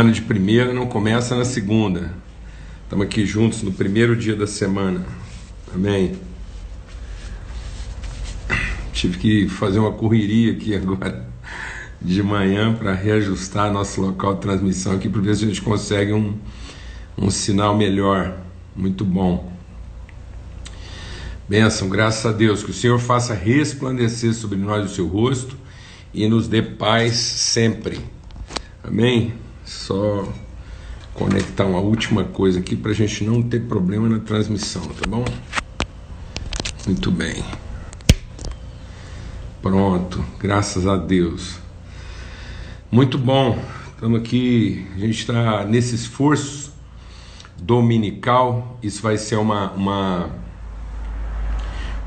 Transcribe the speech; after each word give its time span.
semana 0.00 0.12
de 0.14 0.22
primeira 0.22 0.72
não 0.72 0.86
começa 0.86 1.36
na 1.36 1.44
segunda. 1.44 2.14
Estamos 2.84 3.04
aqui 3.04 3.26
juntos 3.26 3.62
no 3.62 3.70
primeiro 3.70 4.16
dia 4.16 4.34
da 4.34 4.46
semana. 4.46 5.04
Amém. 5.74 6.12
Tive 8.94 9.18
que 9.18 9.48
fazer 9.48 9.78
uma 9.78 9.92
correria 9.92 10.52
aqui 10.52 10.74
agora 10.74 11.28
de 12.00 12.22
manhã 12.22 12.72
para 12.72 12.94
reajustar 12.94 13.70
nosso 13.70 14.00
local 14.00 14.36
de 14.36 14.40
transmissão 14.40 14.94
aqui 14.94 15.06
para 15.06 15.20
ver 15.20 15.36
se 15.36 15.44
a 15.44 15.48
gente 15.48 15.60
consegue 15.60 16.14
um, 16.14 16.34
um 17.18 17.28
sinal 17.28 17.76
melhor. 17.76 18.38
Muito 18.74 19.04
bom. 19.04 19.52
Benção, 21.46 21.90
graças 21.90 22.24
a 22.24 22.32
Deus. 22.32 22.62
Que 22.62 22.70
o 22.70 22.74
Senhor 22.74 22.98
faça 22.98 23.34
resplandecer 23.34 24.32
sobre 24.32 24.56
nós 24.56 24.90
o 24.90 24.94
seu 24.94 25.06
rosto 25.06 25.58
e 26.14 26.26
nos 26.26 26.48
dê 26.48 26.62
paz 26.62 27.16
sempre. 27.16 28.00
Amém? 28.82 29.34
Só 29.70 30.28
conectar 31.14 31.64
uma 31.64 31.78
última 31.78 32.24
coisa 32.24 32.58
aqui 32.58 32.74
para 32.74 32.90
a 32.90 32.94
gente 32.94 33.22
não 33.22 33.40
ter 33.40 33.60
problema 33.68 34.08
na 34.08 34.18
transmissão, 34.18 34.82
tá 34.82 35.08
bom? 35.08 35.24
Muito 36.84 37.08
bem. 37.12 37.44
Pronto, 39.62 40.24
graças 40.40 40.88
a 40.88 40.96
Deus. 40.96 41.60
Muito 42.90 43.16
bom, 43.16 43.62
estamos 43.94 44.18
aqui, 44.18 44.88
a 44.96 44.98
gente 44.98 45.20
está 45.20 45.64
nesse 45.64 45.94
esforço 45.94 46.74
dominical, 47.56 48.76
isso 48.82 49.00
vai 49.00 49.16
ser 49.16 49.36
uma, 49.36 49.70
uma, 49.70 50.30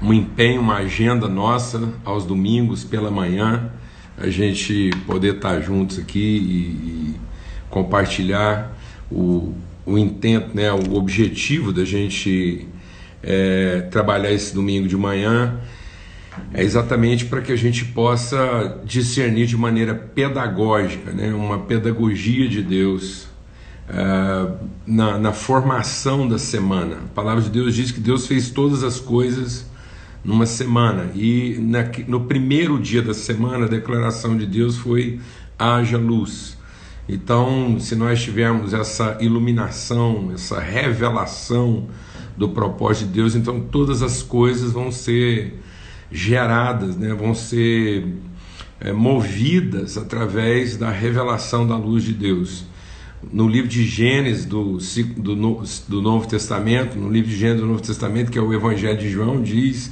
um 0.02 0.12
empenho, 0.12 0.60
uma 0.60 0.80
agenda 0.80 1.30
nossa 1.30 1.94
aos 2.04 2.26
domingos 2.26 2.84
pela 2.84 3.10
manhã, 3.10 3.72
a 4.18 4.28
gente 4.28 4.92
poder 5.08 5.36
estar 5.36 5.62
juntos 5.62 5.98
aqui 5.98 6.20
e, 6.20 7.16
e 7.20 7.33
compartilhar 7.74 8.78
o, 9.12 9.52
o 9.84 9.98
intento, 9.98 10.56
né, 10.56 10.72
o 10.72 10.94
objetivo 10.94 11.74
da 11.74 11.84
gente 11.84 12.68
é, 13.24 13.88
trabalhar 13.90 14.32
esse 14.32 14.54
domingo 14.54 14.88
de 14.88 14.96
manhã 14.96 15.60
é 16.54 16.62
exatamente 16.62 17.26
para 17.26 17.42
que 17.42 17.52
a 17.52 17.56
gente 17.56 17.86
possa 17.86 18.80
discernir 18.86 19.48
de 19.48 19.58
maneira 19.58 19.96
pedagógica, 19.96 21.12
né, 21.12 21.34
uma 21.34 21.60
pedagogia 21.60 22.48
de 22.48 22.62
Deus 22.62 23.28
uh, 23.90 24.56
na, 24.86 25.18
na, 25.18 25.32
formação 25.32 26.28
da 26.28 26.38
semana. 26.38 26.98
A 27.06 27.14
palavra 27.16 27.42
de 27.42 27.50
Deus 27.50 27.76
diz 27.76 27.92
que 27.92 28.00
Deus 28.00 28.28
fez 28.28 28.50
todas 28.50 28.84
as 28.84 29.00
coisas 29.00 29.66
numa 30.24 30.46
semana 30.46 31.12
e 31.16 31.58
na, 31.60 31.84
no 32.08 32.22
primeiro 32.22 32.80
dia 32.80 33.02
da 33.02 33.14
semana 33.14 33.66
a 33.66 33.70
declaração 33.70 34.38
de 34.38 34.46
Deus 34.46 34.78
foi 34.78 35.20
haja 35.58 35.98
luz. 35.98 36.58
Então, 37.08 37.80
se 37.80 37.96
nós 37.96 38.22
tivermos 38.22 38.74
essa 38.74 39.18
iluminação, 39.20 40.32
essa 40.34 40.60
revelação 40.60 41.88
do 42.38 42.50
propósito 42.50 43.08
de 43.08 43.14
Deus, 43.14 43.36
então 43.36 43.60
todas 43.60 44.02
as 44.02 44.22
coisas 44.22 44.72
vão 44.72 44.92
ser 44.92 45.60
geradas, 46.12 46.96
né, 46.96 47.14
vão 47.14 47.36
ser 47.36 48.08
é, 48.80 48.92
movidas 48.92 49.98
através 49.98 50.78
da 50.78 50.90
revelação 50.90 51.68
da 51.68 51.76
luz 51.76 52.04
de 52.04 52.14
Deus. 52.14 52.66
No 53.32 53.48
livro 53.48 53.70
de 53.70 53.86
Gênesis 53.86 54.46
do, 54.46 54.78
do, 55.18 55.64
do 55.88 56.02
Novo 56.02 56.28
Testamento, 56.28 56.98
no 56.98 57.10
livro 57.10 57.30
de 57.30 57.38
Gênesis 57.38 57.62
do 57.62 57.68
Novo 57.68 57.82
Testamento, 57.82 58.32
que 58.32 58.38
é 58.38 58.42
o 58.42 58.54
Evangelho 58.54 58.98
de 58.98 59.10
João, 59.10 59.42
diz 59.42 59.92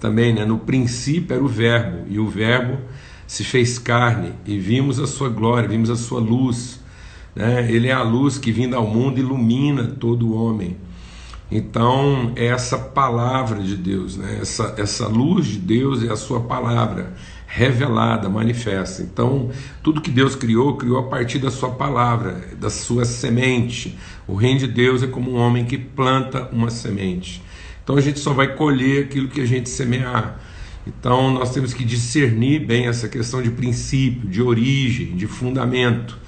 também, 0.00 0.34
né, 0.34 0.44
no 0.44 0.58
princípio 0.58 1.34
era 1.34 1.42
o 1.42 1.46
Verbo, 1.46 2.04
e 2.08 2.18
o 2.18 2.28
Verbo 2.28 2.78
se 3.32 3.44
fez 3.44 3.78
carne, 3.78 4.34
e 4.44 4.58
vimos 4.58 5.00
a 5.00 5.06
sua 5.06 5.30
glória, 5.30 5.66
vimos 5.66 5.88
a 5.88 5.96
sua 5.96 6.20
luz. 6.20 6.78
Né? 7.34 7.66
Ele 7.72 7.88
é 7.88 7.92
a 7.92 8.02
luz 8.02 8.36
que, 8.36 8.52
vindo 8.52 8.76
ao 8.76 8.86
mundo, 8.86 9.18
ilumina 9.18 9.84
todo 9.84 10.34
homem. 10.34 10.76
Então, 11.50 12.32
é 12.36 12.48
essa 12.48 12.76
palavra 12.76 13.62
de 13.62 13.74
Deus, 13.74 14.18
né? 14.18 14.36
essa, 14.38 14.74
essa 14.76 15.08
luz 15.08 15.46
de 15.46 15.58
Deus 15.58 16.04
é 16.04 16.12
a 16.12 16.16
sua 16.16 16.40
palavra 16.40 17.14
revelada, 17.46 18.28
manifesta. 18.28 19.02
Então, 19.02 19.48
tudo 19.82 20.02
que 20.02 20.10
Deus 20.10 20.36
criou, 20.36 20.76
criou 20.76 20.98
a 20.98 21.04
partir 21.04 21.38
da 21.38 21.50
sua 21.50 21.70
palavra, 21.70 22.38
da 22.60 22.68
sua 22.68 23.06
semente. 23.06 23.96
O 24.28 24.34
reino 24.34 24.60
de 24.60 24.66
Deus 24.66 25.02
é 25.02 25.06
como 25.06 25.32
um 25.32 25.36
homem 25.36 25.64
que 25.64 25.78
planta 25.78 26.50
uma 26.52 26.68
semente. 26.68 27.42
Então, 27.82 27.96
a 27.96 28.00
gente 28.02 28.20
só 28.20 28.34
vai 28.34 28.54
colher 28.54 29.06
aquilo 29.06 29.28
que 29.28 29.40
a 29.40 29.46
gente 29.46 29.70
semear. 29.70 30.51
Então, 30.86 31.30
nós 31.30 31.52
temos 31.52 31.72
que 31.72 31.84
discernir 31.84 32.66
bem 32.66 32.86
essa 32.86 33.08
questão 33.08 33.40
de 33.40 33.50
princípio, 33.50 34.28
de 34.28 34.42
origem, 34.42 35.16
de 35.16 35.26
fundamento. 35.26 36.18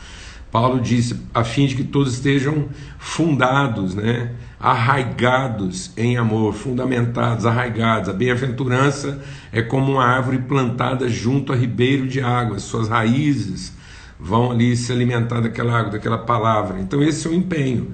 Paulo 0.50 0.81
disse, 0.81 1.20
a 1.34 1.42
fim 1.42 1.66
de 1.66 1.75
que 1.75 1.82
todos 1.82 2.15
estejam 2.15 2.69
fundados, 2.98 3.94
né? 3.94 4.32
arraigados 4.60 5.93
em 5.97 6.16
amor, 6.16 6.54
fundamentados, 6.54 7.44
arraigados. 7.44 8.09
A 8.09 8.12
bem-aventurança 8.12 9.20
é 9.53 9.60
como 9.60 9.93
uma 9.93 10.04
árvore 10.04 10.38
plantada 10.38 11.09
junto 11.09 11.53
a 11.53 11.56
ribeiro 11.56 12.06
de 12.06 12.20
água, 12.20 12.59
suas 12.59 12.88
raízes 12.88 13.75
vão 14.19 14.50
ali 14.50 14.76
se 14.76 14.93
alimentar 14.93 15.41
daquela 15.41 15.78
água, 15.78 15.93
daquela 15.93 16.19
palavra. 16.19 16.81
Então, 16.81 17.03
esse 17.03 17.26
é 17.26 17.31
o 17.31 17.34
empenho, 17.34 17.93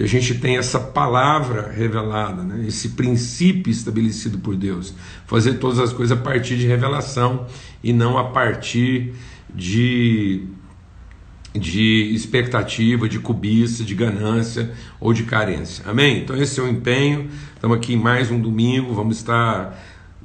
que 0.00 0.04
a 0.04 0.08
gente 0.08 0.36
tem 0.36 0.56
essa 0.56 0.80
palavra 0.80 1.70
revelada, 1.70 2.42
né? 2.42 2.64
esse 2.66 2.88
princípio 2.90 3.70
estabelecido 3.70 4.38
por 4.38 4.56
Deus. 4.56 4.94
Fazer 5.26 5.58
todas 5.58 5.78
as 5.78 5.92
coisas 5.92 6.18
a 6.18 6.22
partir 6.22 6.56
de 6.56 6.66
revelação 6.66 7.46
e 7.84 7.92
não 7.92 8.16
a 8.16 8.24
partir 8.24 9.12
de 9.54 10.46
de 11.52 12.14
expectativa, 12.14 13.08
de 13.08 13.18
cobiça, 13.18 13.84
de 13.84 13.94
ganância 13.94 14.72
ou 14.98 15.12
de 15.12 15.24
carência. 15.24 15.84
Amém? 15.86 16.22
Então 16.22 16.34
esse 16.34 16.58
é 16.58 16.62
o 16.62 16.68
empenho. 16.68 17.28
Estamos 17.54 17.76
aqui 17.76 17.92
em 17.92 17.98
mais 17.98 18.30
um 18.30 18.40
domingo, 18.40 18.94
vamos 18.94 19.18
estar 19.18 19.78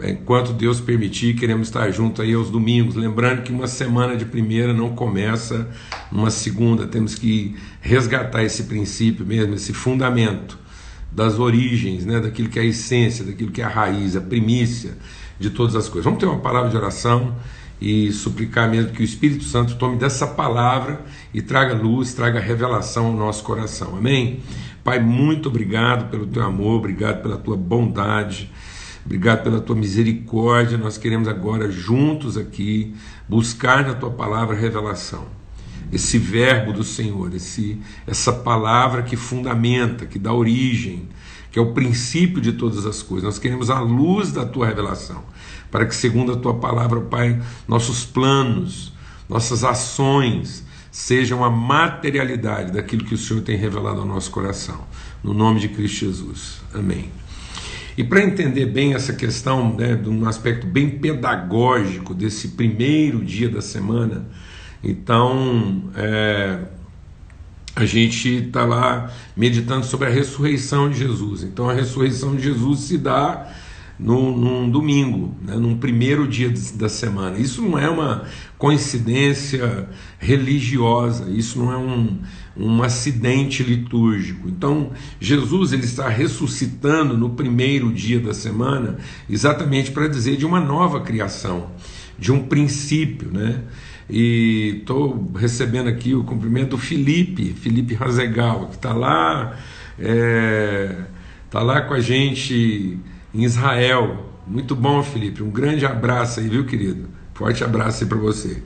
enquanto 0.03 0.51
Deus 0.51 0.81
permitir, 0.81 1.35
queremos 1.35 1.67
estar 1.67 1.89
junto 1.91 2.21
aí 2.21 2.33
aos 2.33 2.49
domingos, 2.49 2.95
lembrando 2.95 3.43
que 3.43 3.51
uma 3.51 3.67
semana 3.67 4.15
de 4.15 4.25
primeira 4.25 4.73
não 4.73 4.89
começa 4.89 5.69
numa 6.11 6.29
segunda, 6.29 6.85
temos 6.85 7.15
que 7.15 7.55
resgatar 7.79 8.43
esse 8.43 8.63
princípio 8.63 9.25
mesmo, 9.25 9.53
esse 9.53 9.73
fundamento 9.73 10.57
das 11.11 11.39
origens, 11.39 12.05
né, 12.05 12.19
daquilo 12.19 12.49
que 12.49 12.59
é 12.59 12.63
a 12.63 12.65
essência, 12.65 13.23
daquilo 13.23 13.51
que 13.51 13.61
é 13.61 13.65
a 13.65 13.69
raiz, 13.69 14.17
a 14.17 14.21
primícia 14.21 14.97
de 15.39 15.49
todas 15.49 15.75
as 15.75 15.87
coisas. 15.87 16.03
Vamos 16.03 16.19
ter 16.19 16.25
uma 16.25 16.39
palavra 16.39 16.69
de 16.69 16.75
oração 16.75 17.35
e 17.79 18.11
suplicar 18.11 18.69
mesmo 18.69 18.91
que 18.91 19.01
o 19.01 19.03
Espírito 19.03 19.43
Santo 19.43 19.75
tome 19.75 19.97
dessa 19.97 20.27
palavra 20.27 21.01
e 21.33 21.41
traga 21.41 21.73
luz, 21.73 22.13
traga 22.13 22.39
revelação 22.39 23.07
ao 23.07 23.13
nosso 23.13 23.43
coração. 23.43 23.95
Amém? 23.97 24.39
Pai, 24.83 24.99
muito 24.99 25.49
obrigado 25.49 26.09
pelo 26.09 26.27
teu 26.27 26.43
amor, 26.43 26.77
obrigado 26.77 27.21
pela 27.21 27.37
tua 27.37 27.57
bondade, 27.57 28.51
obrigado 29.05 29.43
pela 29.43 29.61
tua 29.61 29.75
misericórdia. 29.75 30.77
Nós 30.77 30.97
queremos 30.97 31.27
agora 31.27 31.71
juntos 31.71 32.37
aqui 32.37 32.93
buscar 33.29 33.85
na 33.85 33.93
tua 33.93 34.11
palavra 34.11 34.55
revelação. 34.55 35.27
Esse 35.91 36.17
verbo 36.17 36.73
do 36.73 36.83
Senhor, 36.83 37.33
esse 37.33 37.79
essa 38.07 38.33
palavra 38.33 39.03
que 39.03 39.15
fundamenta, 39.15 40.05
que 40.05 40.17
dá 40.17 40.33
origem, 40.33 41.07
que 41.51 41.59
é 41.59 41.61
o 41.61 41.73
princípio 41.73 42.41
de 42.41 42.53
todas 42.53 42.85
as 42.85 43.01
coisas. 43.03 43.23
Nós 43.23 43.39
queremos 43.39 43.69
a 43.69 43.79
luz 43.79 44.31
da 44.31 44.45
tua 44.45 44.65
revelação 44.65 45.23
para 45.71 45.85
que, 45.85 45.95
segundo 45.95 46.31
a 46.31 46.35
tua 46.35 46.55
palavra, 46.55 47.01
Pai, 47.01 47.41
nossos 47.67 48.05
planos, 48.05 48.93
nossas 49.29 49.63
ações 49.63 50.65
sejam 50.91 51.43
a 51.43 51.49
materialidade 51.49 52.71
daquilo 52.71 53.03
que 53.03 53.13
o 53.13 53.17
Senhor 53.17 53.41
tem 53.41 53.57
revelado 53.57 53.99
ao 53.99 54.05
nosso 54.05 54.31
coração. 54.31 54.85
No 55.23 55.33
nome 55.33 55.59
de 55.59 55.69
Cristo 55.69 56.05
Jesus. 56.05 56.61
Amém. 56.73 57.11
E 57.97 58.03
para 58.03 58.21
entender 58.23 58.65
bem 58.65 58.93
essa 58.93 59.13
questão, 59.13 59.75
né, 59.75 59.95
de 59.95 60.09
um 60.09 60.27
aspecto 60.27 60.67
bem 60.67 60.89
pedagógico 60.89 62.13
desse 62.13 62.49
primeiro 62.49 63.23
dia 63.23 63.47
da 63.47 63.61
semana, 63.61 64.25
então 64.83 65.91
é, 65.95 66.59
a 67.75 67.85
gente 67.85 68.47
está 68.47 68.65
lá 68.65 69.11
meditando 69.35 69.85
sobre 69.85 70.07
a 70.07 70.11
ressurreição 70.11 70.89
de 70.89 70.99
Jesus. 70.99 71.43
Então 71.43 71.69
a 71.69 71.73
ressurreição 71.73 72.35
de 72.35 72.43
Jesus 72.43 72.81
se 72.81 72.97
dá 72.97 73.49
num, 73.99 74.35
num 74.37 74.69
domingo, 74.69 75.33
né, 75.41 75.55
num 75.55 75.77
primeiro 75.77 76.27
dia 76.27 76.53
da 76.75 76.89
semana. 76.89 77.37
Isso 77.37 77.61
não 77.61 77.79
é 77.79 77.89
uma 77.89 78.23
coincidência 78.57 79.87
religiosa, 80.19 81.29
isso 81.29 81.59
não 81.59 81.71
é 81.71 81.77
um, 81.77 82.17
um 82.57 82.83
acidente 82.83 83.63
litúrgico. 83.63 84.47
Então, 84.49 84.91
Jesus 85.19 85.73
ele 85.73 85.85
está 85.85 86.09
ressuscitando 86.09 87.17
no 87.17 87.31
primeiro 87.31 87.91
dia 87.91 88.19
da 88.19 88.33
semana, 88.33 88.97
exatamente 89.29 89.91
para 89.91 90.07
dizer 90.07 90.37
de 90.37 90.45
uma 90.45 90.59
nova 90.59 91.01
criação, 91.01 91.71
de 92.17 92.31
um 92.31 92.43
princípio, 92.43 93.29
né? 93.31 93.61
E 94.07 94.77
estou 94.81 95.31
recebendo 95.35 95.87
aqui 95.87 96.13
o 96.13 96.23
cumprimento 96.23 96.71
do 96.71 96.77
Felipe, 96.77 97.53
Felipe 97.53 97.95
Razegal, 97.95 98.67
que 98.67 98.75
está 98.75 98.93
lá, 98.93 99.57
é, 99.97 100.95
tá 101.49 101.63
lá 101.63 101.81
com 101.81 101.95
a 101.95 101.99
gente 101.99 102.99
em 103.35 103.43
Israel. 103.43 104.29
Muito 104.47 104.75
bom, 104.75 105.03
Felipe. 105.03 105.43
Um 105.43 105.49
grande 105.49 105.85
abraço 105.85 106.39
aí, 106.39 106.47
viu, 106.47 106.65
querido? 106.65 107.09
Forte 107.33 107.63
abraço 107.63 108.03
aí 108.03 108.09
para 108.09 108.17
você. 108.17 108.63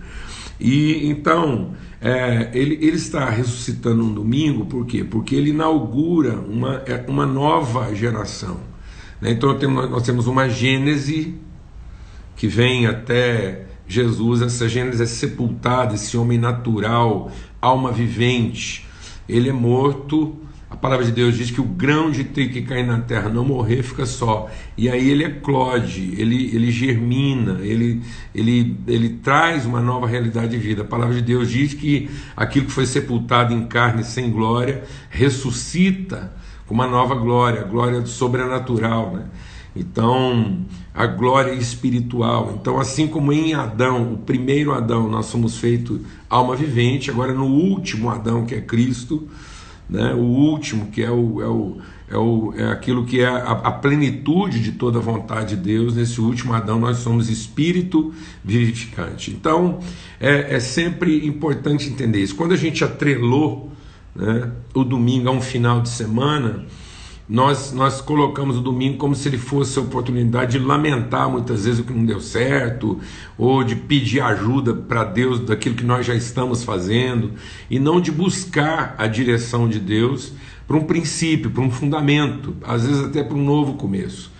E 0.59 1.09
então 1.09 1.71
é, 1.99 2.51
ele, 2.53 2.75
ele 2.75 2.97
está 2.97 3.29
ressuscitando 3.29 4.03
um 4.03 4.13
domingo, 4.13 4.65
por 4.65 4.85
quê? 4.85 5.03
Porque 5.03 5.35
ele 5.35 5.49
inaugura 5.49 6.39
uma, 6.39 6.83
é, 6.85 7.03
uma 7.07 7.25
nova 7.25 7.93
geração. 7.95 8.59
Né? 9.19 9.31
Então 9.31 9.57
nós 9.89 10.03
temos 10.03 10.27
uma 10.27 10.47
Gênese 10.47 11.35
que 12.35 12.47
vem 12.47 12.85
até 12.85 13.65
Jesus, 13.87 14.41
essa 14.41 14.69
Gênese 14.69 15.01
é 15.01 15.05
sepultada, 15.05 15.95
esse 15.95 16.15
homem 16.15 16.37
natural, 16.37 17.31
alma 17.59 17.91
vivente, 17.91 18.87
ele 19.27 19.49
é 19.49 19.53
morto 19.53 20.37
a 20.69 20.77
palavra 20.77 21.03
de 21.03 21.11
Deus 21.11 21.35
diz 21.35 21.49
que 21.49 21.59
o 21.59 21.63
grão 21.63 22.11
de 22.11 22.23
trigo 22.23 22.53
que 22.53 22.61
cai 22.61 22.83
na 22.83 22.99
terra 22.99 23.27
não 23.27 23.43
morrer 23.43 23.81
fica 23.81 24.05
só. 24.05 24.47
E 24.77 24.87
aí 24.87 25.09
ele 25.09 25.23
eclode, 25.23 26.13
ele, 26.15 26.55
ele 26.55 26.71
germina, 26.71 27.59
ele, 27.61 28.03
ele, 28.35 28.77
ele 28.87 29.09
traz 29.09 29.65
uma 29.65 29.81
nova 29.81 30.05
realidade 30.05 30.49
de 30.49 30.57
vida. 30.57 30.83
A 30.83 30.85
palavra 30.85 31.15
de 31.15 31.23
Deus 31.23 31.49
diz 31.49 31.73
que 31.73 32.07
aquilo 32.37 32.67
que 32.67 32.71
foi 32.71 32.85
sepultado 32.85 33.51
em 33.51 33.65
carne 33.65 34.03
sem 34.03 34.29
glória 34.29 34.83
ressuscita 35.09 36.31
com 36.67 36.75
uma 36.75 36.85
nova 36.85 37.15
glória, 37.15 37.61
a 37.61 37.65
glória 37.65 38.05
sobrenatural. 38.05 39.13
Né? 39.15 39.25
Então, 39.75 40.59
a 40.93 41.07
glória 41.07 41.51
espiritual. 41.51 42.57
Então, 42.61 42.79
assim 42.79 43.07
como 43.07 43.33
em 43.33 43.55
Adão, 43.55 44.13
o 44.13 44.17
primeiro 44.17 44.71
Adão, 44.71 45.09
nós 45.09 45.25
somos 45.25 45.57
feitos 45.57 45.99
alma 46.29 46.55
vivente, 46.55 47.09
agora 47.09 47.33
no 47.33 47.45
último 47.45 48.07
Adão, 48.11 48.45
que 48.45 48.53
é 48.53 48.61
Cristo 48.61 49.27
né? 49.89 50.13
o 50.13 50.19
último, 50.19 50.87
que 50.87 51.01
é, 51.01 51.09
o, 51.09 51.41
é, 51.41 51.47
o, 51.47 51.77
é, 52.09 52.17
o, 52.17 52.53
é 52.55 52.71
aquilo 52.71 53.05
que 53.05 53.21
é 53.21 53.27
a, 53.27 53.51
a, 53.51 53.71
plenitude 53.71 54.59
de 54.59 54.73
toda 54.73 54.99
a 54.99 55.01
vontade 55.01 55.55
de 55.55 55.63
Deus, 55.63 55.95
nesse 55.95 56.21
último 56.21 56.53
Adão 56.53 56.79
nós 56.79 56.97
somos 56.97 57.29
espírito 57.29 58.13
vivificante. 58.43 59.31
Então 59.31 59.79
é, 60.19 60.55
é 60.55 60.59
sempre 60.59 61.25
importante 61.25 61.89
entender 61.89 62.21
isso. 62.21 62.35
Quando 62.35 62.53
a 62.53 62.57
gente 62.57 62.83
atrelou 62.83 63.71
né, 64.15 64.51
o 64.73 64.83
domingo 64.83 65.29
a 65.29 65.31
um 65.31 65.41
final 65.41 65.81
de 65.81 65.89
semana, 65.89 66.65
nós, 67.29 67.71
nós 67.71 68.01
colocamos 68.01 68.57
o 68.57 68.61
domingo 68.61 68.97
como 68.97 69.13
se 69.13 69.29
ele 69.29 69.37
fosse 69.37 69.77
a 69.77 69.83
oportunidade 69.83 70.53
de 70.53 70.65
lamentar 70.65 71.29
muitas 71.29 71.65
vezes 71.65 71.79
o 71.79 71.83
que 71.83 71.93
não 71.93 72.03
deu 72.03 72.19
certo, 72.19 72.99
ou 73.37 73.63
de 73.63 73.75
pedir 73.75 74.19
ajuda 74.19 74.73
para 74.73 75.03
Deus 75.03 75.39
daquilo 75.39 75.75
que 75.75 75.83
nós 75.83 76.07
já 76.07 76.15
estamos 76.15 76.63
fazendo, 76.63 77.33
e 77.69 77.77
não 77.77 78.01
de 78.01 78.11
buscar 78.11 78.95
a 78.97 79.05
direção 79.05 79.69
de 79.69 79.79
Deus 79.79 80.33
para 80.67 80.75
um 80.75 80.85
princípio, 80.85 81.51
para 81.51 81.61
um 81.61 81.69
fundamento, 81.69 82.55
às 82.63 82.83
vezes 82.87 83.03
até 83.03 83.23
para 83.23 83.37
um 83.37 83.45
novo 83.45 83.75
começo. 83.75 84.31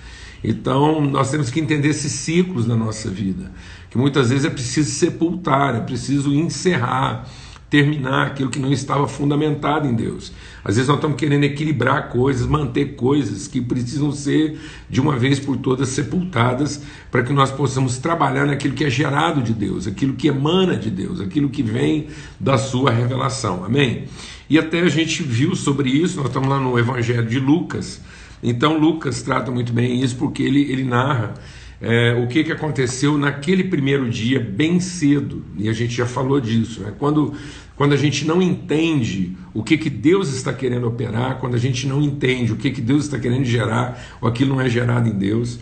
Então, 0.43 0.99
nós 0.99 1.29
temos 1.29 1.51
que 1.51 1.59
entender 1.59 1.89
esses 1.89 2.11
ciclos 2.11 2.65
na 2.65 2.75
nossa 2.75 3.07
vida, 3.07 3.51
que 3.91 3.99
muitas 3.99 4.31
vezes 4.31 4.45
é 4.45 4.49
preciso 4.49 4.89
sepultar, 4.89 5.75
é 5.75 5.81
preciso 5.81 6.33
encerrar 6.33 7.29
terminar 7.69 8.27
aquilo 8.27 8.49
que 8.49 8.59
não 8.59 8.71
estava 8.71 9.07
fundamentado 9.07 9.87
em 9.87 9.93
Deus. 9.93 10.31
Às 10.63 10.75
vezes 10.75 10.87
nós 10.87 10.97
estamos 10.97 11.17
querendo 11.17 11.43
equilibrar 11.43 12.09
coisas, 12.09 12.47
manter 12.47 12.95
coisas 12.95 13.47
que 13.47 13.61
precisam 13.61 14.11
ser 14.11 14.59
de 14.89 14.99
uma 14.99 15.17
vez 15.17 15.39
por 15.39 15.57
todas 15.57 15.89
sepultadas 15.89 16.81
para 17.11 17.23
que 17.23 17.31
nós 17.31 17.51
possamos 17.51 17.97
trabalhar 17.97 18.45
naquilo 18.45 18.73
que 18.73 18.83
é 18.83 18.89
gerado 18.89 19.41
de 19.41 19.53
Deus, 19.53 19.87
aquilo 19.87 20.13
que 20.13 20.27
emana 20.27 20.75
de 20.75 20.89
Deus, 20.89 21.21
aquilo 21.21 21.49
que 21.49 21.61
vem 21.61 22.07
da 22.39 22.57
sua 22.57 22.91
revelação. 22.91 23.63
Amém? 23.63 24.05
E 24.49 24.57
até 24.57 24.79
a 24.79 24.89
gente 24.89 25.21
viu 25.21 25.55
sobre 25.55 25.89
isso, 25.89 26.17
nós 26.17 26.27
estamos 26.27 26.49
lá 26.49 26.59
no 26.59 26.77
Evangelho 26.77 27.27
de 27.27 27.39
Lucas. 27.39 28.01
Então 28.41 28.79
Lucas 28.79 29.21
trata 29.21 29.51
muito 29.51 29.71
bem 29.71 30.01
isso 30.01 30.15
porque 30.15 30.41
ele, 30.41 30.71
ele 30.71 30.83
narra 30.83 31.35
é, 31.81 32.13
o 32.13 32.27
que, 32.27 32.43
que 32.43 32.51
aconteceu 32.51 33.17
naquele 33.17 33.63
primeiro 33.63 34.09
dia, 34.09 34.39
bem 34.39 34.79
cedo, 34.79 35.45
e 35.57 35.69
a 35.69 35.73
gente 35.73 35.93
já 35.93 36.05
falou 36.05 36.39
disso. 36.39 36.81
Né? 36.81 36.93
Quando, 36.99 37.33
quando 37.75 37.93
a 37.93 37.97
gente 37.97 38.25
não 38.25 38.41
entende 38.41 39.37
o 39.53 39.63
que, 39.63 39.77
que 39.77 39.89
Deus 39.89 40.33
está 40.33 40.51
querendo 40.51 40.87
operar, 40.87 41.37
quando 41.39 41.55
a 41.55 41.59
gente 41.59 41.87
não 41.87 42.01
entende 42.01 42.51
o 42.51 42.57
que, 42.57 42.71
que 42.71 42.81
Deus 42.81 43.05
está 43.05 43.17
querendo 43.17 43.45
gerar, 43.45 44.17
ou 44.19 44.27
aquilo 44.27 44.55
não 44.55 44.61
é 44.61 44.69
gerado 44.69 45.07
em 45.07 45.13
Deus, 45.13 45.59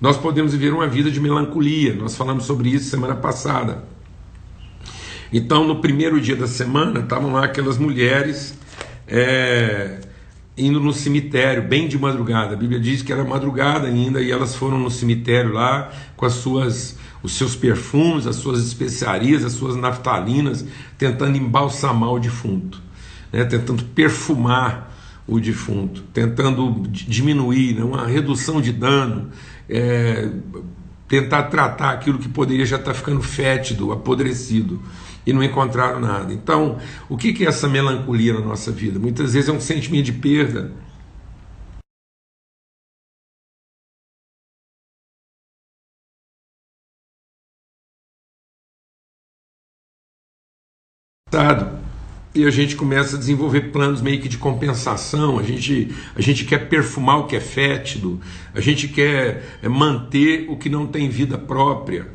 nós 0.00 0.16
podemos 0.16 0.52
viver 0.52 0.72
uma 0.72 0.88
vida 0.88 1.10
de 1.12 1.20
melancolia. 1.20 1.94
Nós 1.94 2.16
falamos 2.16 2.44
sobre 2.44 2.70
isso 2.70 2.90
semana 2.90 3.14
passada. 3.14 3.84
Então, 5.32 5.64
no 5.64 5.80
primeiro 5.80 6.20
dia 6.20 6.34
da 6.34 6.48
semana, 6.48 7.00
estavam 7.00 7.32
lá 7.32 7.44
aquelas 7.44 7.78
mulheres. 7.78 8.58
É, 9.06 10.00
indo 10.56 10.78
no 10.78 10.92
cemitério, 10.92 11.62
bem 11.62 11.88
de 11.88 11.98
madrugada. 11.98 12.54
A 12.54 12.56
Bíblia 12.56 12.78
diz 12.78 13.02
que 13.02 13.12
era 13.12 13.24
madrugada 13.24 13.86
ainda 13.88 14.20
e 14.20 14.30
elas 14.30 14.54
foram 14.54 14.78
no 14.78 14.90
cemitério 14.90 15.52
lá 15.52 15.90
com 16.16 16.26
as 16.26 16.34
suas 16.34 17.00
os 17.22 17.34
seus 17.34 17.54
perfumes, 17.54 18.26
as 18.26 18.36
suas 18.36 18.64
especiarias, 18.66 19.44
as 19.44 19.52
suas 19.52 19.76
naftalinas, 19.76 20.64
tentando 20.98 21.38
embalsamar 21.38 22.12
o 22.12 22.18
defunto, 22.18 22.82
né? 23.32 23.44
tentando 23.44 23.84
perfumar 23.84 24.92
o 25.24 25.38
defunto, 25.38 26.02
tentando 26.12 26.82
diminuir, 26.90 27.74
né? 27.74 27.84
uma 27.84 28.06
redução 28.06 28.60
de 28.60 28.72
dano, 28.72 29.30
é, 29.68 30.30
tentar 31.06 31.44
tratar 31.44 31.92
aquilo 31.92 32.18
que 32.18 32.28
poderia 32.28 32.66
já 32.66 32.76
estar 32.76 32.92
ficando 32.92 33.22
fétido, 33.22 33.92
apodrecido 33.92 34.82
e 35.26 35.32
não 35.32 35.42
encontraram 35.42 36.00
nada. 36.00 36.32
Então, 36.32 36.78
o 37.08 37.16
que 37.16 37.44
é 37.44 37.48
essa 37.48 37.68
melancolia 37.68 38.34
na 38.34 38.40
nossa 38.40 38.70
vida? 38.70 38.98
Muitas 38.98 39.34
vezes 39.34 39.48
é 39.48 39.52
um 39.52 39.60
sentimento 39.60 40.06
de 40.06 40.12
perda. 40.12 40.72
E 52.34 52.46
a 52.46 52.50
gente 52.50 52.76
começa 52.76 53.16
a 53.16 53.18
desenvolver 53.18 53.72
planos 53.72 54.00
meio 54.00 54.18
que 54.18 54.28
de 54.28 54.38
compensação, 54.38 55.38
a 55.38 55.42
gente, 55.42 55.94
a 56.16 56.22
gente 56.22 56.46
quer 56.46 56.66
perfumar 56.66 57.18
o 57.18 57.26
que 57.26 57.36
é 57.36 57.40
fétido, 57.40 58.18
a 58.54 58.60
gente 58.60 58.88
quer 58.88 59.58
é, 59.62 59.68
manter 59.68 60.46
o 60.48 60.56
que 60.56 60.70
não 60.70 60.86
tem 60.86 61.10
vida 61.10 61.36
própria. 61.36 62.08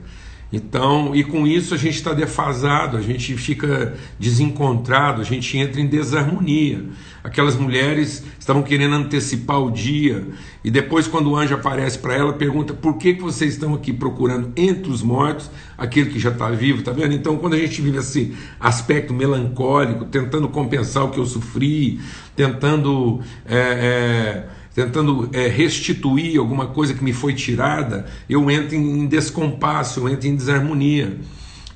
Então, 0.52 1.14
e 1.14 1.24
com 1.24 1.46
isso 1.46 1.74
a 1.74 1.78
gente 1.78 1.96
está 1.96 2.14
defasado, 2.14 2.96
a 2.96 3.02
gente 3.02 3.36
fica 3.36 3.96
desencontrado, 4.18 5.22
a 5.22 5.26
gente 5.26 5.58
entra 5.58 5.82
em 5.82 5.88
desarmonia. 5.88 6.86
Aquelas 7.22 7.58
mulheres 7.58 8.24
estavam 8.40 8.64
querendo 8.64 8.96
antecipar 8.96 9.62
o 9.62 9.70
dia, 9.70 10.26
e 10.68 10.72
depois, 10.72 11.08
quando 11.08 11.32
o 11.32 11.36
anjo 11.38 11.56
aparece 11.56 11.98
para 11.98 12.14
ela, 12.14 12.34
pergunta: 12.34 12.74
por 12.74 12.98
que, 12.98 13.14
que 13.14 13.22
vocês 13.22 13.54
estão 13.54 13.74
aqui 13.74 13.94
procurando 13.94 14.52
entre 14.58 14.92
os 14.92 15.02
mortos 15.02 15.50
aquele 15.78 16.10
que 16.10 16.20
já 16.20 16.30
está 16.30 16.50
vivo? 16.50 16.82
Tá 16.82 16.92
vendo? 16.92 17.14
Então, 17.14 17.38
quando 17.38 17.54
a 17.54 17.58
gente 17.58 17.82
vive 17.82 18.00
esse 18.00 18.36
aspecto 18.60 19.14
melancólico, 19.14 20.04
tentando 20.04 20.50
compensar 20.50 21.06
o 21.06 21.10
que 21.10 21.20
eu 21.20 21.26
sofri, 21.26 22.02
tentando. 22.36 23.22
É, 23.46 23.58
é, 23.58 24.57
tentando 24.78 25.28
é, 25.34 25.48
restituir 25.48 26.38
alguma 26.38 26.68
coisa 26.68 26.94
que 26.94 27.04
me 27.04 27.12
foi 27.12 27.34
tirada, 27.34 28.06
eu 28.30 28.52
entro 28.52 28.76
em 28.76 29.08
descompasso, 29.08 30.02
eu 30.02 30.08
entro 30.08 30.28
em 30.28 30.36
desarmonia. 30.36 31.18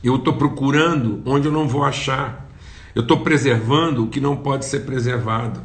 Eu 0.03 0.17
estou 0.17 0.33
procurando 0.33 1.19
onde 1.25 1.47
eu 1.47 1.51
não 1.51 1.67
vou 1.67 1.83
achar. 1.83 2.47
Eu 2.93 3.01
estou 3.01 3.21
preservando 3.21 4.03
o 4.03 4.07
que 4.07 4.19
não 4.19 4.37
pode 4.37 4.65
ser 4.65 4.81
preservado. 4.81 5.59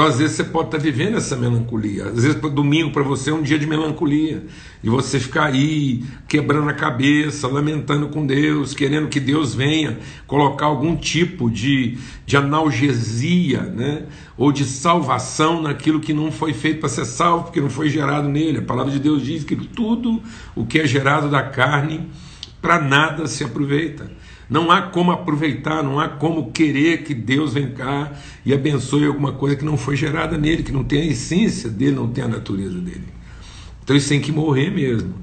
Então, 0.00 0.08
às 0.08 0.18
vezes, 0.18 0.36
você 0.36 0.44
pode 0.44 0.68
estar 0.68 0.78
vivendo 0.78 1.18
essa 1.18 1.36
melancolia. 1.36 2.06
Às 2.06 2.22
vezes, 2.22 2.34
domingo 2.36 2.90
para 2.90 3.02
você 3.02 3.28
é 3.28 3.34
um 3.34 3.42
dia 3.42 3.58
de 3.58 3.66
melancolia. 3.66 4.46
De 4.82 4.88
você 4.88 5.20
ficar 5.20 5.48
aí 5.48 6.02
quebrando 6.26 6.70
a 6.70 6.72
cabeça, 6.72 7.46
lamentando 7.46 8.08
com 8.08 8.26
Deus, 8.26 8.72
querendo 8.72 9.08
que 9.08 9.20
Deus 9.20 9.54
venha 9.54 9.98
colocar 10.26 10.64
algum 10.64 10.96
tipo 10.96 11.50
de, 11.50 11.98
de 12.24 12.34
analgesia, 12.34 13.60
né? 13.60 14.04
ou 14.38 14.50
de 14.50 14.64
salvação 14.64 15.60
naquilo 15.60 16.00
que 16.00 16.14
não 16.14 16.32
foi 16.32 16.54
feito 16.54 16.80
para 16.80 16.88
ser 16.88 17.04
salvo, 17.04 17.44
porque 17.44 17.60
não 17.60 17.68
foi 17.68 17.90
gerado 17.90 18.26
nele. 18.26 18.56
A 18.56 18.62
palavra 18.62 18.90
de 18.90 18.98
Deus 18.98 19.22
diz 19.22 19.44
que 19.44 19.54
tudo 19.54 20.22
o 20.56 20.64
que 20.64 20.78
é 20.78 20.86
gerado 20.86 21.28
da 21.28 21.42
carne, 21.42 22.08
para 22.62 22.80
nada 22.80 23.26
se 23.26 23.44
aproveita. 23.44 24.10
Não 24.50 24.68
há 24.70 24.82
como 24.82 25.12
aproveitar, 25.12 25.80
não 25.80 26.00
há 26.00 26.08
como 26.08 26.50
querer 26.50 27.04
que 27.04 27.14
Deus 27.14 27.54
venha 27.54 27.70
cá 27.70 28.12
e 28.44 28.52
abençoe 28.52 29.06
alguma 29.06 29.32
coisa 29.32 29.54
que 29.54 29.64
não 29.64 29.76
foi 29.76 29.94
gerada 29.94 30.36
nele, 30.36 30.64
que 30.64 30.72
não 30.72 30.82
tem 30.82 31.02
a 31.02 31.06
essência 31.06 31.70
dele, 31.70 31.94
não 31.94 32.08
tem 32.08 32.24
a 32.24 32.28
natureza 32.28 32.80
dele. 32.80 33.06
Então 33.84 33.94
isso 33.94 34.08
tem 34.08 34.20
que 34.20 34.32
morrer 34.32 34.70
mesmo. 34.70 35.14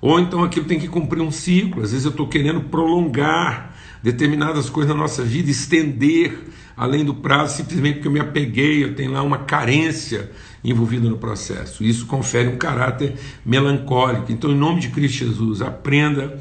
Ou 0.00 0.18
então 0.18 0.42
aquilo 0.42 0.64
tem 0.64 0.80
que 0.80 0.88
cumprir 0.88 1.20
um 1.20 1.30
ciclo. 1.30 1.82
Às 1.82 1.90
vezes 1.90 2.06
eu 2.06 2.10
estou 2.10 2.26
querendo 2.26 2.62
prolongar 2.62 3.76
determinadas 4.02 4.70
coisas 4.70 4.94
na 4.94 4.98
nossa 4.98 5.22
vida, 5.22 5.50
estender 5.50 6.46
além 6.74 7.04
do 7.04 7.14
prazo, 7.14 7.58
simplesmente 7.58 7.96
porque 7.96 8.08
eu 8.08 8.12
me 8.12 8.20
apeguei, 8.20 8.82
eu 8.82 8.94
tenho 8.94 9.12
lá 9.12 9.22
uma 9.22 9.36
carência 9.36 10.30
envolvida 10.64 11.06
no 11.10 11.18
processo. 11.18 11.84
Isso 11.84 12.06
confere 12.06 12.48
um 12.48 12.56
caráter 12.56 13.14
melancólico. 13.44 14.32
Então, 14.32 14.50
em 14.50 14.56
nome 14.56 14.80
de 14.80 14.88
Cristo 14.88 15.26
Jesus, 15.26 15.60
aprenda 15.60 16.40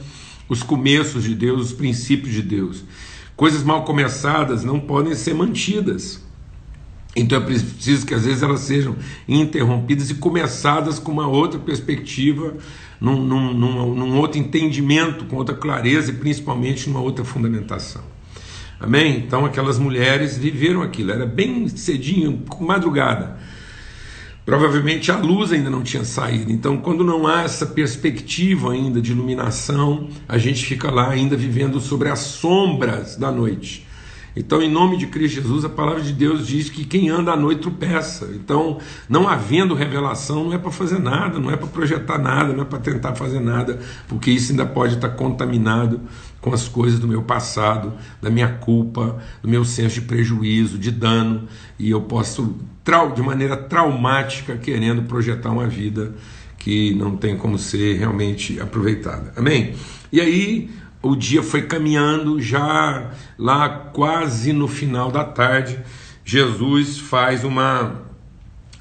os 0.50 0.64
começos 0.64 1.24
de 1.24 1.36
Deus, 1.36 1.68
os 1.68 1.74
princípios 1.74 2.34
de 2.34 2.42
Deus. 2.42 2.84
Coisas 3.36 3.64
mal 3.64 3.86
começadas 3.86 4.64
não 4.66 4.80
podem 4.80 5.16
ser 5.16 5.34
mantidas. 5.34 6.22
Então 7.16 7.38
é 7.38 7.42
preciso 7.42 8.06
que 8.06 8.14
às 8.14 8.26
vezes 8.26 8.44
elas 8.44 8.62
sejam 8.62 8.96
interrompidas 9.28 10.10
e 10.10 10.16
começadas 10.16 11.00
com 11.00 11.12
uma 11.12 11.28
outra 11.28 11.60
perspectiva, 11.60 12.56
num, 13.00 13.22
num, 13.22 13.54
num, 13.54 13.96
num 13.96 14.18
outro 14.18 14.40
entendimento, 14.40 15.26
com 15.26 15.38
outra 15.38 15.56
clareza 15.56 16.12
e 16.12 16.16
principalmente 16.16 16.90
numa 16.90 17.02
outra 17.02 17.24
fundamentação. 17.24 18.02
Amém? 18.80 19.18
Então 19.18 19.46
aquelas 19.46 19.78
mulheres 19.78 20.38
viveram 20.38 20.82
aquilo, 20.82 21.12
era 21.12 21.26
bem 21.26 21.68
cedinho, 21.68 22.44
madrugada. 22.62 23.38
Provavelmente 24.50 25.12
a 25.12 25.16
luz 25.16 25.52
ainda 25.52 25.70
não 25.70 25.84
tinha 25.84 26.04
saído. 26.04 26.52
Então, 26.52 26.76
quando 26.78 27.04
não 27.04 27.28
há 27.28 27.44
essa 27.44 27.68
perspectiva 27.68 28.72
ainda 28.72 29.00
de 29.00 29.12
iluminação, 29.12 30.10
a 30.28 30.40
gente 30.40 30.66
fica 30.66 30.90
lá 30.90 31.08
ainda 31.08 31.38
vivendo 31.38 31.80
sobre 31.80 32.10
as 32.10 32.18
sombras 32.18 33.16
da 33.16 33.32
noite. 33.32 33.86
Então, 34.36 34.60
em 34.60 34.68
nome 34.68 34.98
de 34.98 35.06
Cristo 35.06 35.36
Jesus, 35.36 35.66
a 35.66 35.70
palavra 35.70 36.02
de 36.02 36.14
Deus 36.14 36.48
diz 36.48 36.68
que 36.68 36.84
quem 36.84 37.10
anda 37.10 37.32
à 37.32 37.38
noite 37.38 37.62
tropeça. 37.62 38.32
Então, 38.34 38.80
não 39.08 39.28
havendo 39.28 39.76
revelação, 39.76 40.46
não 40.46 40.54
é 40.54 40.58
para 40.58 40.72
fazer 40.72 40.98
nada, 40.98 41.38
não 41.38 41.52
é 41.52 41.56
para 41.56 41.68
projetar 41.68 42.18
nada, 42.18 42.52
não 42.52 42.64
é 42.64 42.66
para 42.66 42.80
tentar 42.80 43.14
fazer 43.14 43.40
nada, 43.40 43.80
porque 44.08 44.32
isso 44.32 44.52
ainda 44.52 44.66
pode 44.66 44.96
estar 44.96 45.10
contaminado 45.10 46.02
com 46.42 46.54
as 46.54 46.68
coisas 46.68 47.00
do 47.00 47.08
meu 47.08 47.24
passado, 47.24 47.94
da 48.22 48.30
minha 48.30 48.48
culpa, 48.48 49.18
do 49.42 49.50
meu 49.50 49.66
senso 49.66 49.96
de 49.96 50.02
prejuízo, 50.02 50.78
de 50.78 50.92
dano, 50.92 51.48
e 51.78 51.90
eu 51.90 52.02
posso, 52.02 52.56
de 53.16 53.22
maneira 53.22 53.56
traumática, 53.56 54.58
querendo 54.58 55.04
projetar 55.04 55.52
uma 55.52 55.68
vida 55.68 56.16
que 56.58 56.94
não 56.96 57.16
tem 57.16 57.38
como 57.38 57.58
ser 57.58 57.98
realmente 57.98 58.60
aproveitada. 58.60 59.34
Amém? 59.36 59.76
E 60.12 60.20
aí, 60.20 60.70
o 61.02 61.16
dia 61.16 61.42
foi 61.42 61.62
caminhando, 61.64 62.42
já 62.42 63.12
lá 63.38 63.70
quase 63.70 64.52
no 64.52 64.68
final 64.68 65.12
da 65.12 65.24
tarde, 65.24 65.80
Jesus 66.26 66.98
faz 66.98 67.44
uma 67.44 68.10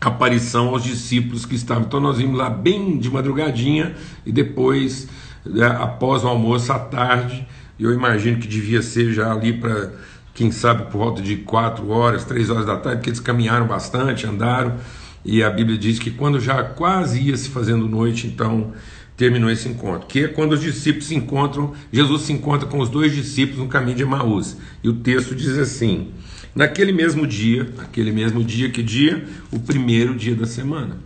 aparição 0.00 0.68
aos 0.68 0.82
discípulos 0.82 1.44
que 1.44 1.54
estavam. 1.54 1.84
Então 1.84 2.00
nós 2.00 2.18
vimos 2.18 2.36
lá 2.36 2.50
bem 2.50 2.98
de 2.98 3.10
madrugadinha 3.10 3.94
e 4.24 4.32
depois, 4.32 5.08
né, 5.44 5.66
após 5.66 6.24
o 6.24 6.28
almoço 6.28 6.72
à 6.72 6.78
tarde, 6.78 7.46
eu 7.78 7.92
imagino 7.92 8.38
que 8.38 8.48
devia 8.48 8.82
ser 8.82 9.12
já 9.12 9.32
ali 9.32 9.52
para, 9.52 9.92
quem 10.34 10.50
sabe, 10.50 10.84
por 10.84 10.98
volta 10.98 11.22
de 11.22 11.36
quatro 11.36 11.88
horas, 11.90 12.24
três 12.24 12.50
horas 12.50 12.66
da 12.66 12.76
tarde, 12.76 12.98
porque 12.98 13.10
eles 13.10 13.20
caminharam 13.20 13.66
bastante, 13.66 14.26
andaram, 14.26 14.76
e 15.24 15.42
a 15.42 15.50
Bíblia 15.50 15.76
diz 15.76 15.98
que 15.98 16.10
quando 16.10 16.40
já 16.40 16.62
quase 16.62 17.20
ia 17.20 17.36
se 17.36 17.48
fazendo 17.48 17.88
noite, 17.88 18.26
então 18.26 18.72
terminou 19.16 19.50
esse 19.50 19.68
encontro, 19.68 20.06
que 20.06 20.20
é 20.20 20.28
quando 20.28 20.52
os 20.52 20.60
discípulos 20.60 21.06
se 21.06 21.14
encontram, 21.16 21.74
Jesus 21.92 22.22
se 22.22 22.32
encontra 22.32 22.68
com 22.68 22.78
os 22.78 22.88
dois 22.88 23.12
discípulos 23.12 23.58
no 23.58 23.66
caminho 23.66 23.96
de 23.96 24.04
Emaús. 24.04 24.56
E 24.82 24.88
o 24.88 24.92
texto 24.94 25.34
diz 25.34 25.58
assim: 25.58 26.12
Naquele 26.54 26.92
mesmo 26.92 27.26
dia, 27.26 27.68
naquele 27.76 28.12
mesmo 28.12 28.44
dia, 28.44 28.70
que 28.70 28.82
dia? 28.82 29.24
O 29.50 29.58
primeiro 29.58 30.14
dia 30.14 30.36
da 30.36 30.46
semana, 30.46 30.98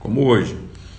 como 0.00 0.24
hoje. 0.24 0.56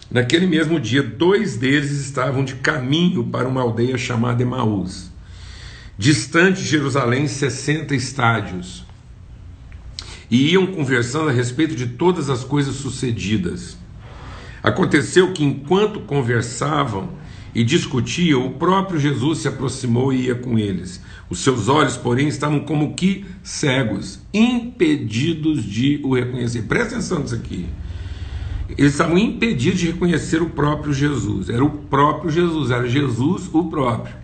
Naquele 0.10 0.48
mesmo 0.48 0.80
dia, 0.80 1.04
dois 1.04 1.58
deles 1.58 1.92
estavam 1.92 2.44
de 2.44 2.56
caminho 2.56 3.26
para 3.26 3.48
uma 3.48 3.62
aldeia 3.62 3.98
chamada 3.98 4.42
Emaús, 4.42 5.12
distante 5.98 6.62
de 6.62 6.68
Jerusalém 6.68 7.28
60 7.28 7.94
estádios, 7.94 8.86
e 10.32 10.54
iam 10.54 10.68
conversando 10.68 11.30
a 11.30 11.34
respeito 11.34 11.76
de 11.76 11.88
todas 11.88 12.30
as 12.30 12.44
coisas 12.44 12.76
sucedidas. 12.76 13.78
Aconteceu 14.64 15.34
que 15.34 15.44
enquanto 15.44 16.00
conversavam 16.02 17.10
e 17.54 17.64
discutiam, 17.64 18.46
o 18.46 18.52
próprio 18.52 19.00
Jesus 19.00 19.40
se 19.40 19.48
aproximou 19.48 20.14
e 20.14 20.28
ia 20.28 20.36
com 20.36 20.58
eles. 20.58 21.02
Os 21.30 21.40
seus 21.40 21.68
olhos, 21.68 21.98
porém, 21.98 22.28
estavam 22.28 22.60
como 22.62 22.94
que 22.94 23.26
cegos, 23.44 24.20
impedidos 24.34 25.64
de 25.64 26.00
o 26.04 26.16
reconhecer. 26.16 26.64
Presta 26.64 26.96
atenção 26.96 27.20
nisso 27.20 27.36
aqui. 27.36 27.66
Eles 28.75 28.93
estavam 28.93 29.17
impedidos 29.17 29.79
de 29.79 29.88
reconhecer 29.88 30.41
o 30.41 30.50
próprio 30.50 30.93
Jesus. 30.93 31.50
Era 31.50 31.63
o 31.63 31.69
próprio 31.69 32.31
Jesus, 32.31 32.71
era 32.71 32.88
Jesus 32.88 33.50
o 33.53 33.65
próprio. 33.65 34.15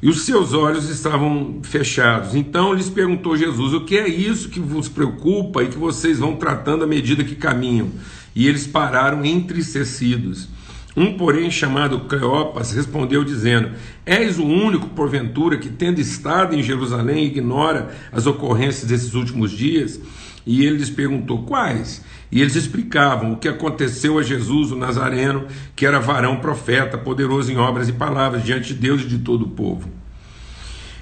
E 0.00 0.08
os 0.08 0.22
seus 0.22 0.52
olhos 0.52 0.88
estavam 0.88 1.58
fechados. 1.62 2.34
Então 2.34 2.72
lhes 2.72 2.88
perguntou 2.88 3.36
Jesus: 3.36 3.74
O 3.74 3.84
que 3.84 3.98
é 3.98 4.08
isso 4.08 4.48
que 4.48 4.60
vos 4.60 4.88
preocupa 4.88 5.62
e 5.62 5.68
que 5.68 5.78
vocês 5.78 6.20
vão 6.20 6.36
tratando 6.36 6.84
à 6.84 6.86
medida 6.86 7.24
que 7.24 7.34
caminham? 7.34 7.90
E 8.34 8.46
eles 8.46 8.66
pararam 8.66 9.24
entristecidos. 9.24 10.48
Um, 10.96 11.16
porém, 11.16 11.50
chamado 11.50 12.00
Cleopas, 12.00 12.72
respondeu 12.72 13.24
dizendo: 13.24 13.70
És 14.06 14.38
o 14.38 14.44
único, 14.44 14.88
porventura, 14.90 15.56
que, 15.56 15.68
tendo 15.68 16.00
estado 16.00 16.54
em 16.54 16.62
Jerusalém, 16.62 17.24
ignora 17.24 17.90
as 18.12 18.26
ocorrências 18.26 18.88
desses 18.88 19.14
últimos 19.14 19.50
dias? 19.50 20.00
E 20.48 20.64
ele 20.64 20.78
lhes 20.78 20.88
perguntou: 20.88 21.42
Quais? 21.42 22.02
E 22.32 22.40
eles 22.40 22.56
explicavam 22.56 23.32
o 23.32 23.36
que 23.36 23.48
aconteceu 23.48 24.18
a 24.18 24.22
Jesus, 24.22 24.72
o 24.72 24.76
Nazareno, 24.76 25.46
que 25.76 25.84
era 25.84 26.00
varão 26.00 26.36
profeta, 26.40 26.96
poderoso 26.96 27.52
em 27.52 27.58
obras 27.58 27.86
e 27.90 27.92
palavras 27.92 28.42
diante 28.42 28.72
de 28.72 28.80
Deus 28.80 29.02
e 29.02 29.06
de 29.06 29.18
todo 29.18 29.42
o 29.42 29.50
povo. 29.50 29.90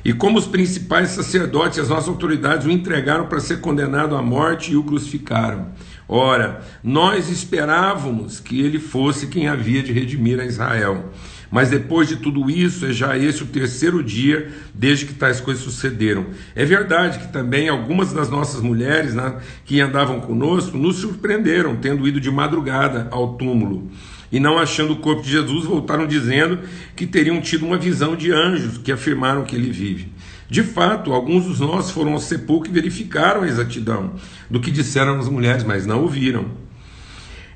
E 0.05 0.13
como 0.13 0.37
os 0.37 0.49
principais 0.49 1.11
sacerdotes 1.11 1.79
e 1.79 1.81
as 1.81 1.89
nossas 1.89 2.09
autoridades 2.09 2.67
o 2.67 2.71
entregaram 2.73 3.27
para 3.29 3.39
ser 3.39 3.61
condenado 3.61 4.17
à 4.17 4.23
morte 4.23 4.73
e 4.73 4.77
o 4.77 4.83
crucificaram. 4.83 5.69
Ora, 6.09 6.63
nós 6.83 7.31
esperávamos 7.31 8.41
que 8.41 8.61
ele 8.61 8.81
fosse 8.81 9.29
quem 9.29 9.47
havia 9.47 9.83
de 9.83 9.93
redimir 9.93 10.41
a 10.41 10.45
Israel. 10.45 11.13
Mas 11.51 11.71
depois 11.71 12.09
de 12.09 12.17
tudo 12.17 12.51
isso, 12.51 12.87
é 12.87 12.93
já 12.93 13.17
esse 13.17 13.43
o 13.43 13.47
terceiro 13.47 14.03
dia 14.03 14.51
desde 14.75 15.07
que 15.07 15.15
tais 15.15 15.41
coisas 15.41 15.63
sucederam. 15.63 16.27
É 16.55 16.65
verdade 16.65 17.19
que 17.19 17.33
também 17.33 17.69
algumas 17.69 18.13
das 18.13 18.29
nossas 18.29 18.61
mulheres 18.61 19.15
né, 19.15 19.37
que 19.65 19.81
andavam 19.81 20.21
conosco 20.21 20.77
nos 20.77 20.97
surpreenderam, 20.97 21.77
tendo 21.77 22.07
ido 22.07 22.21
de 22.21 22.31
madrugada 22.31 23.09
ao 23.11 23.35
túmulo. 23.35 23.91
E 24.31 24.41
não 24.41 24.59
achando 24.59 24.95
o 24.95 24.97
corpo 24.97 25.23
de 25.23 25.31
Jesus, 25.31 25.65
voltaram 25.65 26.07
dizendo 26.07 26.59
que 26.97 27.07
teriam 27.07 27.41
tido 27.41 27.65
uma 27.65 27.79
visão 27.79 28.17
de 28.17 28.33
anjos 28.33 28.79
que 28.79 28.91
afirmaram 28.91 29.45
que 29.45 29.55
ele 29.55 29.71
vive. 29.71 30.09
De 30.49 30.63
fato, 30.63 31.13
alguns 31.13 31.45
dos 31.45 31.61
nossos 31.61 31.91
foram 31.91 32.13
ao 32.13 32.21
sepulcro 32.21 32.71
e 32.71 32.75
verificaram 32.75 33.43
a 33.43 33.49
exatidão 33.49 34.15
do 34.51 34.61
que 34.61 34.71
disseram 34.71 35.19
as 35.19 35.29
mulheres, 35.29 35.65
mas 35.65 35.87
não 35.87 36.03
ouviram. 36.03 36.66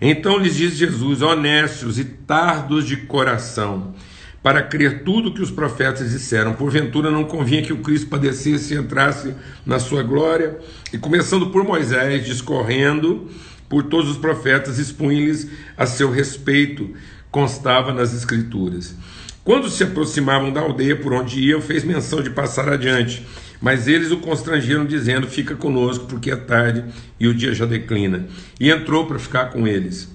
Então 0.01 0.39
lhes 0.39 0.57
diz 0.57 0.77
Jesus: 0.77 1.21
honestos 1.21 1.99
e 1.99 2.05
tardos 2.05 2.87
de 2.87 2.97
coração, 2.97 3.95
para 4.43 4.63
crer 4.63 5.05
tudo 5.05 5.35
que 5.35 5.43
os 5.43 5.51
profetas 5.51 6.11
disseram. 6.11 6.55
Porventura 6.55 7.11
não 7.11 7.25
convinha 7.25 7.63
que 7.63 7.73
o 7.73 7.79
Cristo 7.79 8.09
padecesse 8.09 8.75
e 8.75 8.79
entrasse 8.79 9.35
na 9.67 9.79
sua 9.79 10.03
glória? 10.03 10.59
E 10.93 10.99
começando 10.99 11.51
por 11.51 11.65
Moisés, 11.65 12.25
discorrendo 12.25 13.29
por 13.69 13.85
todos 13.85 14.11
os 14.11 14.17
profetas, 14.17 14.79
expunha-lhes 14.79 15.49
a 15.77 15.87
seu 15.87 16.11
respeito, 16.11 16.91
constava 17.31 17.93
nas 17.93 18.15
Escrituras. 18.15 18.97
Quando 19.45 19.71
se 19.71 19.83
aproximavam 19.83 20.53
da 20.53 20.61
aldeia 20.61 20.97
por 20.97 21.13
onde 21.13 21.41
iam, 21.41 21.61
fez 21.61 21.85
menção 21.85 22.23
de 22.23 22.31
passar 22.31 22.69
adiante. 22.69 23.25
Mas 23.61 23.87
eles 23.87 24.11
o 24.11 24.19
constrangeram, 24.19 24.87
dizendo: 24.87 25.27
Fica 25.27 25.55
conosco, 25.55 26.07
porque 26.07 26.31
é 26.31 26.37
tarde 26.37 26.85
e 27.19 27.29
o 27.29 27.35
dia 27.35 27.55
já 27.55 27.67
declina. 27.67 28.27
E 28.59 28.71
entrou 28.71 29.07
para 29.07 29.19
ficar 29.19 29.47
com 29.47 29.67
eles. 29.67 30.09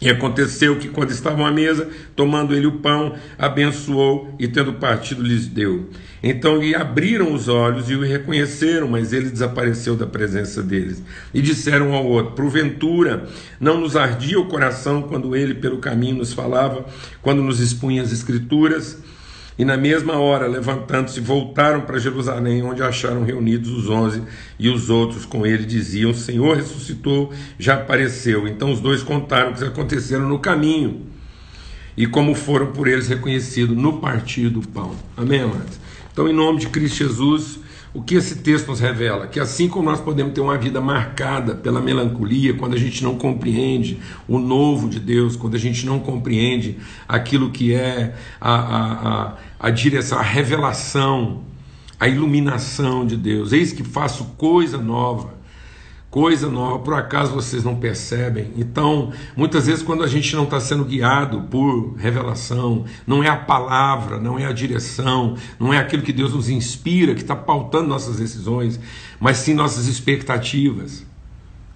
E 0.00 0.10
aconteceu 0.10 0.76
que, 0.78 0.88
quando 0.88 1.12
estavam 1.12 1.46
à 1.46 1.50
mesa, 1.50 1.88
tomando 2.16 2.54
ele 2.54 2.66
o 2.66 2.78
pão, 2.80 3.14
abençoou 3.38 4.34
e, 4.38 4.48
tendo 4.48 4.74
partido, 4.74 5.22
lhes 5.22 5.46
deu. 5.46 5.88
Então 6.22 6.58
lhe 6.58 6.74
abriram 6.74 7.32
os 7.32 7.48
olhos 7.48 7.88
e 7.88 7.94
o 7.94 8.02
reconheceram, 8.02 8.88
mas 8.88 9.12
ele 9.12 9.30
desapareceu 9.30 9.94
da 9.94 10.06
presença 10.06 10.62
deles. 10.62 11.02
E 11.32 11.40
disseram 11.40 11.94
ao 11.94 12.04
outro: 12.04 12.32
Porventura, 12.32 13.28
não 13.60 13.80
nos 13.80 13.96
ardia 13.96 14.38
o 14.38 14.46
coração 14.46 15.02
quando 15.02 15.36
ele 15.36 15.54
pelo 15.54 15.78
caminho 15.78 16.16
nos 16.16 16.32
falava, 16.32 16.84
quando 17.22 17.42
nos 17.42 17.60
expunha 17.60 18.02
as 18.02 18.12
Escrituras? 18.12 18.98
E 19.56 19.64
na 19.64 19.76
mesma 19.76 20.18
hora, 20.18 20.48
levantando-se, 20.48 21.20
voltaram 21.20 21.82
para 21.82 21.98
Jerusalém, 21.98 22.62
onde 22.62 22.82
acharam 22.82 23.22
reunidos 23.24 23.70
os 23.70 23.88
onze 23.88 24.22
e 24.58 24.68
os 24.68 24.90
outros 24.90 25.24
com 25.24 25.46
ele 25.46 25.64
diziam: 25.64 26.10
O 26.10 26.14
Senhor 26.14 26.56
ressuscitou, 26.56 27.32
já 27.58 27.74
apareceu. 27.74 28.48
Então 28.48 28.72
os 28.72 28.80
dois 28.80 29.02
contaram 29.02 29.52
o 29.52 29.54
que 29.54 29.64
aconteceram 29.64 30.28
no 30.28 30.40
caminho 30.40 31.06
e 31.96 32.06
como 32.06 32.34
foram 32.34 32.72
por 32.72 32.88
eles 32.88 33.08
reconhecidos 33.08 33.76
no 33.76 34.00
partir 34.00 34.48
do 34.48 34.60
pão. 34.60 34.94
Amém, 35.16 35.40
amados? 35.40 35.78
Então, 36.12 36.28
em 36.28 36.32
nome 36.32 36.60
de 36.60 36.68
Cristo 36.68 36.98
Jesus, 36.98 37.58
o 37.94 38.02
que 38.02 38.16
esse 38.16 38.40
texto 38.40 38.66
nos 38.66 38.80
revela? 38.80 39.28
Que 39.28 39.38
assim 39.38 39.68
como 39.68 39.88
nós 39.88 40.00
podemos 40.00 40.34
ter 40.34 40.40
uma 40.40 40.58
vida 40.58 40.80
marcada 40.80 41.54
pela 41.54 41.80
melancolia, 41.80 42.52
quando 42.52 42.74
a 42.74 42.78
gente 42.78 43.04
não 43.04 43.16
compreende 43.16 44.00
o 44.26 44.36
novo 44.36 44.88
de 44.88 44.98
Deus, 44.98 45.36
quando 45.36 45.54
a 45.54 45.58
gente 45.58 45.86
não 45.86 46.00
compreende 46.00 46.76
aquilo 47.06 47.50
que 47.50 47.72
é 47.72 48.16
a, 48.40 48.52
a, 48.52 49.26
a, 49.28 49.36
a 49.60 49.70
direção, 49.70 50.18
a 50.18 50.22
revelação, 50.22 51.42
a 52.00 52.08
iluminação 52.08 53.06
de 53.06 53.16
Deus, 53.16 53.52
eis 53.52 53.72
que 53.72 53.84
faço 53.84 54.24
coisa 54.36 54.76
nova 54.76 55.33
coisa 56.14 56.48
nova, 56.48 56.78
por 56.78 56.94
acaso 56.94 57.34
vocês 57.34 57.64
não 57.64 57.74
percebem? 57.74 58.52
Então, 58.56 59.12
muitas 59.36 59.66
vezes, 59.66 59.82
quando 59.82 60.04
a 60.04 60.06
gente 60.06 60.36
não 60.36 60.44
está 60.44 60.60
sendo 60.60 60.84
guiado 60.84 61.40
por 61.50 61.96
revelação, 61.96 62.84
não 63.04 63.24
é 63.24 63.28
a 63.28 63.36
palavra, 63.36 64.20
não 64.20 64.38
é 64.38 64.46
a 64.46 64.52
direção, 64.52 65.36
não 65.58 65.74
é 65.74 65.78
aquilo 65.78 66.04
que 66.04 66.12
Deus 66.12 66.32
nos 66.32 66.48
inspira, 66.48 67.16
que 67.16 67.22
está 67.22 67.34
pautando 67.34 67.88
nossas 67.88 68.18
decisões, 68.18 68.78
mas 69.18 69.38
sim 69.38 69.54
nossas 69.54 69.88
expectativas. 69.88 71.04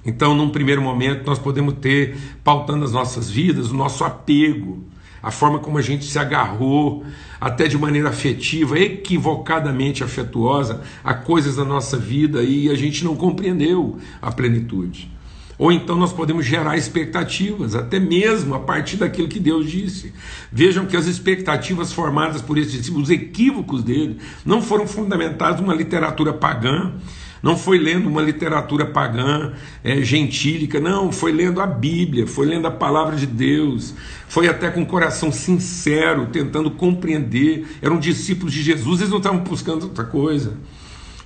Então, 0.06 0.36
num 0.36 0.50
primeiro 0.50 0.80
momento, 0.80 1.26
nós 1.26 1.40
podemos 1.40 1.74
ter 1.80 2.16
pautando 2.44 2.84
as 2.84 2.92
nossas 2.92 3.28
vidas 3.28 3.72
o 3.72 3.74
nosso 3.74 4.04
apego, 4.04 4.84
a 5.28 5.30
forma 5.30 5.58
como 5.58 5.76
a 5.76 5.82
gente 5.82 6.06
se 6.06 6.18
agarrou, 6.18 7.04
até 7.38 7.68
de 7.68 7.76
maneira 7.76 8.08
afetiva, 8.08 8.78
equivocadamente 8.78 10.02
afetuosa, 10.02 10.80
a 11.04 11.12
coisas 11.12 11.56
da 11.56 11.66
nossa 11.66 11.98
vida 11.98 12.42
e 12.42 12.70
a 12.70 12.74
gente 12.74 13.04
não 13.04 13.14
compreendeu 13.14 13.98
a 14.22 14.32
plenitude. 14.32 15.12
Ou 15.58 15.70
então 15.70 15.96
nós 15.96 16.14
podemos 16.14 16.46
gerar 16.46 16.78
expectativas, 16.78 17.74
até 17.74 18.00
mesmo 18.00 18.54
a 18.54 18.60
partir 18.60 18.96
daquilo 18.96 19.28
que 19.28 19.38
Deus 19.38 19.70
disse. 19.70 20.14
Vejam 20.50 20.86
que 20.86 20.96
as 20.96 21.04
expectativas 21.04 21.92
formadas 21.92 22.40
por 22.40 22.56
esses 22.56 22.72
discípulos, 22.72 23.10
os 23.10 23.14
equívocos 23.14 23.84
dele, 23.84 24.16
não 24.46 24.62
foram 24.62 24.86
fundamentados 24.86 25.60
numa 25.60 25.74
literatura 25.74 26.32
pagã, 26.32 26.94
não 27.42 27.56
foi 27.56 27.78
lendo 27.78 28.08
uma 28.08 28.22
literatura 28.22 28.86
pagã, 28.86 29.52
é, 29.82 30.02
gentílica, 30.02 30.80
não, 30.80 31.12
foi 31.12 31.32
lendo 31.32 31.60
a 31.60 31.66
Bíblia, 31.66 32.26
foi 32.26 32.46
lendo 32.46 32.66
a 32.66 32.70
palavra 32.70 33.16
de 33.16 33.26
Deus, 33.26 33.94
foi 34.28 34.48
até 34.48 34.70
com 34.70 34.82
o 34.82 34.86
coração 34.86 35.30
sincero, 35.30 36.26
tentando 36.26 36.70
compreender. 36.70 37.66
Eram 37.80 37.98
discípulos 37.98 38.52
de 38.52 38.62
Jesus, 38.62 39.00
eles 39.00 39.10
não 39.10 39.18
estavam 39.18 39.40
buscando 39.40 39.84
outra 39.84 40.04
coisa. 40.04 40.54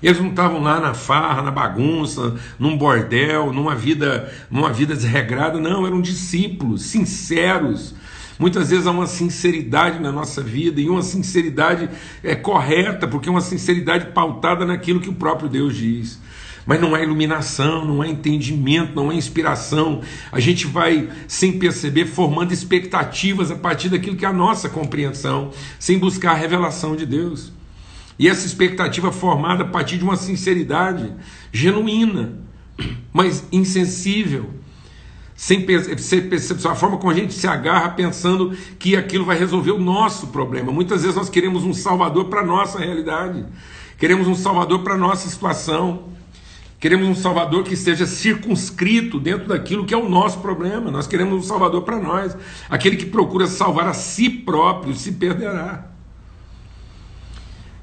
Eles 0.02 0.20
não 0.20 0.30
estavam 0.30 0.60
lá 0.60 0.80
na 0.80 0.94
farra, 0.94 1.42
na 1.42 1.50
bagunça, 1.50 2.34
num 2.58 2.76
bordel, 2.76 3.52
numa 3.52 3.74
vida, 3.74 4.32
numa 4.50 4.72
vida 4.72 4.96
desregrada, 4.96 5.60
não, 5.60 5.86
eram 5.86 6.00
discípulos 6.00 6.82
sinceros, 6.82 7.94
Muitas 8.42 8.70
vezes 8.70 8.88
há 8.88 8.90
uma 8.90 9.06
sinceridade 9.06 10.00
na 10.00 10.10
nossa 10.10 10.42
vida 10.42 10.80
e 10.80 10.88
uma 10.88 11.00
sinceridade 11.00 11.88
é 12.24 12.34
correta, 12.34 13.06
porque 13.06 13.28
é 13.28 13.30
uma 13.30 13.40
sinceridade 13.40 14.06
pautada 14.06 14.66
naquilo 14.66 14.98
que 14.98 15.08
o 15.08 15.14
próprio 15.14 15.48
Deus 15.48 15.76
diz. 15.76 16.18
Mas 16.66 16.80
não 16.80 16.96
é 16.96 17.04
iluminação, 17.04 17.84
não 17.84 18.02
é 18.02 18.08
entendimento, 18.08 18.96
não 18.96 19.12
é 19.12 19.14
inspiração. 19.14 20.00
A 20.32 20.40
gente 20.40 20.66
vai, 20.66 21.08
sem 21.28 21.56
perceber, 21.56 22.06
formando 22.06 22.52
expectativas 22.52 23.52
a 23.52 23.54
partir 23.54 23.88
daquilo 23.88 24.16
que 24.16 24.24
é 24.24 24.28
a 24.28 24.32
nossa 24.32 24.68
compreensão, 24.68 25.52
sem 25.78 25.96
buscar 25.96 26.32
a 26.32 26.34
revelação 26.34 26.96
de 26.96 27.06
Deus. 27.06 27.52
E 28.18 28.28
essa 28.28 28.44
expectativa 28.44 29.12
formada 29.12 29.62
a 29.62 29.68
partir 29.68 29.98
de 29.98 30.02
uma 30.02 30.16
sinceridade 30.16 31.12
genuína, 31.52 32.40
mas 33.12 33.44
insensível, 33.52 34.50
sem 35.34 35.62
percepção, 35.64 36.70
a 36.70 36.74
forma 36.74 36.98
como 36.98 37.10
a 37.10 37.14
gente 37.14 37.32
se 37.32 37.46
agarra 37.46 37.90
pensando 37.90 38.56
que 38.78 38.96
aquilo 38.96 39.24
vai 39.24 39.36
resolver 39.38 39.72
o 39.72 39.78
nosso 39.78 40.28
problema. 40.28 40.70
Muitas 40.70 41.02
vezes 41.02 41.16
nós 41.16 41.28
queremos 41.28 41.64
um 41.64 41.72
salvador 41.72 42.26
para 42.26 42.40
a 42.40 42.46
nossa 42.46 42.78
realidade, 42.78 43.44
queremos 43.98 44.28
um 44.28 44.34
salvador 44.34 44.82
para 44.82 44.94
a 44.94 44.98
nossa 44.98 45.28
situação, 45.28 46.04
queremos 46.78 47.08
um 47.08 47.14
salvador 47.14 47.64
que 47.64 47.74
esteja 47.74 48.06
circunscrito 48.06 49.18
dentro 49.18 49.48
daquilo 49.48 49.84
que 49.84 49.94
é 49.94 49.96
o 49.96 50.08
nosso 50.08 50.38
problema. 50.40 50.90
Nós 50.90 51.06
queremos 51.06 51.44
um 51.44 51.46
salvador 51.46 51.82
para 51.82 51.98
nós, 51.98 52.36
aquele 52.68 52.96
que 52.96 53.06
procura 53.06 53.46
salvar 53.46 53.86
a 53.86 53.94
si 53.94 54.28
próprio 54.28 54.94
se 54.94 55.12
perderá. 55.12 55.86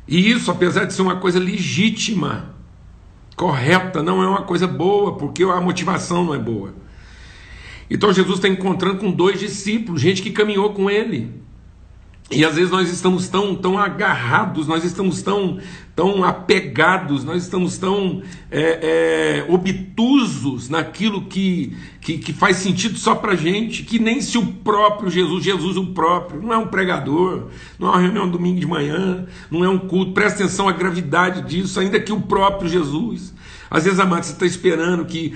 E 0.08 0.32
isso, 0.32 0.50
apesar 0.50 0.86
de 0.86 0.94
ser 0.94 1.04
uma 1.04 1.18
coisa 1.18 1.40
legítima, 1.40 2.56
correta, 3.36 4.02
não 4.02 4.24
é 4.24 4.28
uma 4.28 4.42
coisa 4.42 4.66
boa, 4.66 5.16
porque 5.16 5.44
a 5.44 5.62
motivação 5.62 6.26
não 6.26 6.34
é 6.34 6.40
boa. 6.40 6.74
Então 7.90 8.14
Jesus 8.14 8.36
está 8.36 8.48
encontrando 8.48 9.00
com 9.00 9.12
dois 9.12 9.40
discípulos, 9.40 10.02
gente 10.02 10.22
que 10.22 10.32
caminhou 10.32 10.74
com 10.74 10.90
ele. 10.90 11.40
E 12.32 12.46
às 12.46 12.56
vezes 12.56 12.70
nós 12.70 12.92
estamos 12.92 13.28
tão, 13.28 13.56
tão 13.56 13.80
agarrados, 13.80 14.68
nós 14.68 14.84
estamos 14.84 15.24
tão, 15.24 15.58
tão 15.96 16.24
apegados, 16.24 17.24
nós 17.24 17.42
estamos 17.42 17.80
tão 17.80 18.22
é, 18.52 19.42
é, 19.42 19.52
obtusos 19.52 20.70
naquilo 20.70 21.24
que, 21.24 21.76
que, 22.00 22.20
que 22.20 22.32
faz 22.32 22.58
sentido 22.58 23.00
só 23.00 23.16
para 23.16 23.36
gente, 23.36 23.82
que 23.82 23.98
nem 23.98 24.22
se 24.22 24.38
o 24.38 24.46
próprio 24.46 25.10
Jesus, 25.10 25.44
Jesus 25.44 25.76
o 25.76 25.88
próprio, 25.88 26.40
não 26.40 26.54
é 26.54 26.58
um 26.58 26.68
pregador, 26.68 27.48
não 27.80 27.88
é 27.88 27.92
uma 27.94 28.02
reunião 28.02 28.30
domingo 28.30 28.60
de 28.60 28.68
manhã, 28.68 29.26
não 29.50 29.64
é 29.64 29.70
um 29.70 29.80
culto, 29.80 30.12
presta 30.12 30.44
atenção 30.44 30.70
à 30.70 30.72
gravidade 30.72 31.42
disso, 31.50 31.80
ainda 31.80 32.00
que 32.00 32.14
o 32.14 32.22
próprio 32.22 32.70
Jesus. 32.70 33.34
Às 33.70 33.84
vezes, 33.84 34.00
amado, 34.00 34.24
você 34.24 34.34
está 34.34 34.46
esperando 34.46 35.06
que 35.06 35.34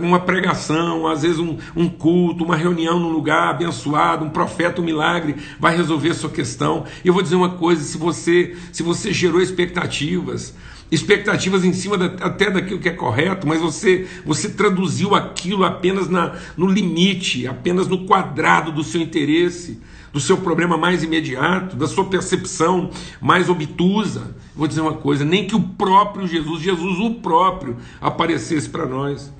uma 0.00 0.20
pregação, 0.20 1.06
às 1.06 1.22
vezes 1.22 1.38
um, 1.38 1.58
um, 1.76 1.88
culto, 1.88 2.44
uma 2.44 2.56
reunião 2.56 2.98
num 2.98 3.10
lugar 3.10 3.50
abençoado, 3.50 4.24
um 4.24 4.30
profeta, 4.30 4.80
um 4.80 4.84
milagre, 4.84 5.36
vai 5.60 5.76
resolver 5.76 6.10
a 6.10 6.14
sua 6.14 6.30
questão. 6.30 6.84
E 7.04 7.08
eu 7.08 7.14
vou 7.14 7.22
dizer 7.22 7.36
uma 7.36 7.50
coisa: 7.50 7.82
se 7.82 7.98
você, 7.98 8.56
se 8.72 8.82
você 8.82 9.12
gerou 9.12 9.40
expectativas, 9.40 10.54
expectativas 10.90 11.64
em 11.64 11.72
cima 11.72 11.98
da, 11.98 12.06
até 12.24 12.50
daquilo 12.50 12.80
que 12.80 12.88
é 12.88 12.92
correto, 12.92 13.46
mas 13.46 13.60
você, 13.60 14.06
você 14.24 14.48
traduziu 14.48 15.14
aquilo 15.14 15.64
apenas 15.64 16.08
na, 16.08 16.36
no 16.56 16.66
limite, 16.66 17.46
apenas 17.46 17.86
no 17.86 18.06
quadrado 18.06 18.72
do 18.72 18.82
seu 18.82 19.00
interesse 19.00 19.80
do 20.14 20.20
seu 20.20 20.36
problema 20.36 20.78
mais 20.78 21.02
imediato, 21.02 21.74
da 21.74 21.88
sua 21.88 22.04
percepção 22.04 22.88
mais 23.20 23.48
obtusa. 23.48 24.36
Vou 24.54 24.68
dizer 24.68 24.80
uma 24.80 24.94
coisa: 24.94 25.24
nem 25.24 25.46
que 25.46 25.56
o 25.56 25.60
próprio 25.60 26.26
Jesus, 26.26 26.62
Jesus 26.62 26.98
o 26.98 27.14
próprio, 27.14 27.76
aparecesse 28.00 28.68
para 28.68 28.86
nós. 28.86 29.32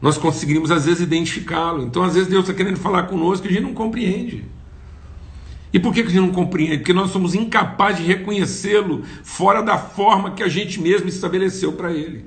Nós 0.00 0.16
conseguiríamos 0.16 0.70
às 0.70 0.84
vezes 0.84 1.00
identificá-lo. 1.00 1.82
Então, 1.82 2.02
às 2.02 2.14
vezes, 2.14 2.28
Deus 2.28 2.44
está 2.44 2.54
querendo 2.54 2.78
falar 2.78 3.04
conosco 3.04 3.46
e 3.46 3.50
a 3.50 3.52
gente 3.52 3.64
não 3.64 3.74
compreende. 3.74 4.44
E 5.72 5.78
por 5.78 5.92
que 5.92 6.00
a 6.00 6.04
gente 6.04 6.16
não 6.16 6.30
compreende? 6.30 6.78
Porque 6.78 6.92
nós 6.92 7.10
somos 7.10 7.34
incapazes 7.34 8.00
de 8.00 8.06
reconhecê-lo 8.06 9.04
fora 9.22 9.62
da 9.62 9.76
forma 9.76 10.30
que 10.30 10.42
a 10.42 10.48
gente 10.48 10.80
mesmo 10.80 11.08
estabeleceu 11.08 11.72
para 11.72 11.92
ele. 11.92 12.24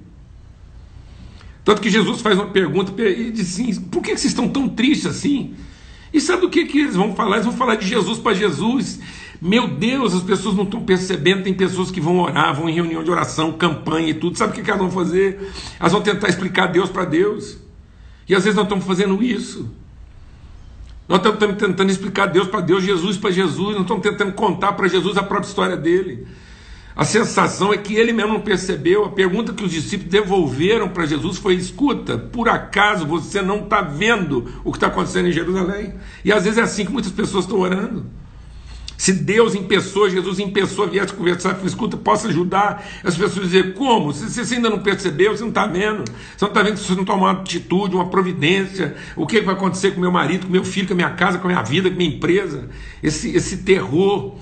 Tanto 1.63 1.82
que 1.82 1.89
Jesus 1.89 2.22
faz 2.22 2.38
uma 2.38 2.48
pergunta 2.48 2.91
e 3.02 3.32
diz 3.32 3.54
assim: 3.54 3.82
por 3.82 4.02
que 4.02 4.10
vocês 4.10 4.26
estão 4.26 4.48
tão 4.48 4.67
tristes 4.70 5.08
assim? 5.08 5.56
E 6.13 6.20
sabe 6.20 6.46
o 6.46 6.50
que, 6.50 6.65
que 6.65 6.80
eles 6.80 6.96
vão 6.96 7.15
falar? 7.15 7.38
Eles 7.38 7.46
vão 7.46 7.56
falar 7.56 7.76
de 7.76 7.88
Jesus 7.88 8.20
para 8.20 8.34
Jesus. 8.34 9.00
Meu 9.41 9.67
Deus, 9.67 10.13
as 10.13 10.21
pessoas 10.21 10.56
não 10.56 10.65
estão 10.65 10.84
percebendo. 10.84 11.43
Tem 11.43 11.54
pessoas 11.54 11.89
que 11.89 11.99
vão 11.99 12.19
orar, 12.19 12.54
vão 12.54 12.69
em 12.69 12.73
reunião 12.73 13.04
de 13.04 13.10
oração, 13.10 13.54
campanha 13.54 14.10
e 14.10 14.13
tudo. 14.13 14.38
Sabe 14.38 14.51
o 14.51 14.63
que, 14.63 14.69
elas 14.69 14.80
vão 14.80 14.91
fazer? 14.91 15.51
Elas 15.80 15.91
vão 15.91 16.01
tentar 16.01 16.30
explicar 16.30 16.67
Deus 16.67 16.91
para 16.91 17.06
Deus. 17.06 17.58
E 18.30 18.36
às 18.36 18.43
vezes 18.43 18.56
nós 18.56 18.65
estamos 18.65 18.86
fazendo 18.86 19.21
isso. 19.23 19.67
Nós 21.10 21.17
estamos 21.25 21.58
tentando 21.58 21.89
explicar 21.89 22.27
Deus 22.27 22.47
para 22.47 22.62
Deus, 22.62 22.84
Jesus 22.84 23.17
para 23.17 23.32
Jesus. 23.32 23.73
Nós 23.73 23.82
estamos 23.82 24.04
tentando 24.04 24.32
contar 24.34 24.73
para 24.73 24.88
Jesus 24.88 25.17
a 25.17 25.23
própria 25.23 25.47
história 25.47 25.75
dele. 25.75 26.27
A 26.95 27.04
sensação 27.04 27.73
é 27.73 27.77
que 27.77 27.95
ele 27.95 28.13
mesmo 28.13 28.34
não 28.34 28.41
percebeu. 28.41 29.06
A 29.06 29.10
pergunta 29.10 29.54
que 29.54 29.63
os 29.63 29.71
discípulos 29.71 30.12
devolveram 30.12 30.89
para 30.89 31.08
Jesus 31.08 31.39
foi: 31.39 31.56
escuta, 31.56 32.15
por 32.15 32.47
acaso 32.47 33.08
você 33.08 33.41
não 33.41 33.63
está 33.63 33.82
vendo 33.82 34.54
o 34.63 34.71
que 34.71 34.77
está 34.77 34.88
acontecendo 34.88 35.30
em 35.30 35.32
Jerusalém? 35.32 35.95
E 36.23 36.32
às 36.32 36.43
vezes 36.43 36.60
é 36.60 36.62
assim 36.62 36.86
que 36.86 36.91
muitas 36.91 37.12
pessoas 37.12 37.45
estão 37.45 37.60
orando. 37.60 38.06
Se 39.02 39.14
Deus 39.14 39.56
em 39.56 39.64
pessoa, 39.64 40.12
Jesus 40.12 40.38
em 40.38 40.52
pessoa 40.52 40.88
viesse 40.88 41.12
conversar, 41.12 41.60
escuta, 41.66 41.98
posso 41.98 42.28
ajudar 42.28 42.88
as 43.04 43.18
pessoas 43.18 43.48
dizer 43.48 43.74
como? 43.74 44.14
Se 44.14 44.30
você 44.30 44.54
ainda 44.54 44.70
não 44.70 44.78
percebeu, 44.78 45.36
você 45.36 45.42
não 45.42 45.50
está 45.50 45.66
vendo. 45.66 46.04
Você 46.08 46.46
não 46.46 46.50
está 46.50 46.62
vendo 46.62 46.78
se 46.78 46.88
você 46.88 46.94
não 46.94 47.04
tomar 47.04 47.32
uma 47.32 47.42
atitude, 47.42 47.96
uma 47.96 48.12
providência, 48.12 48.96
o 49.16 49.26
que 49.26 49.42
vai 49.42 49.56
acontecer 49.56 49.96
com 49.96 50.00
meu 50.00 50.12
marido, 50.12 50.46
com 50.46 50.52
meu 50.52 50.64
filho, 50.64 50.86
com 50.86 50.94
a 50.94 50.96
minha 50.96 51.10
casa, 51.10 51.40
com 51.40 51.48
a 51.48 51.52
minha 51.52 51.64
vida, 51.64 51.90
com 51.90 51.96
a 51.96 51.98
minha 51.98 52.16
empresa. 52.16 52.70
Esse, 53.02 53.36
esse 53.36 53.64
terror 53.64 54.36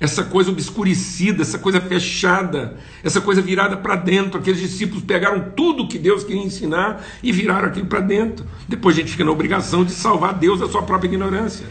essa 0.00 0.24
coisa 0.24 0.50
obscurecida, 0.50 1.42
essa 1.42 1.58
coisa 1.58 1.78
fechada, 1.78 2.78
essa 3.04 3.20
coisa 3.20 3.42
virada 3.42 3.76
para 3.76 3.96
dentro. 3.96 4.40
Aqueles 4.40 4.60
discípulos 4.60 5.04
pegaram 5.04 5.50
tudo 5.54 5.88
que 5.88 5.98
Deus 5.98 6.24
queria 6.24 6.42
ensinar 6.42 7.04
e 7.22 7.30
viraram 7.32 7.68
aquilo 7.68 7.86
para 7.86 8.00
dentro. 8.00 8.46
Depois 8.66 8.96
a 8.96 9.00
gente 9.00 9.12
fica 9.12 9.24
na 9.24 9.30
obrigação 9.30 9.84
de 9.84 9.92
salvar 9.92 10.32
Deus 10.32 10.60
da 10.60 10.68
sua 10.68 10.82
própria 10.82 11.06
ignorância. 11.06 11.66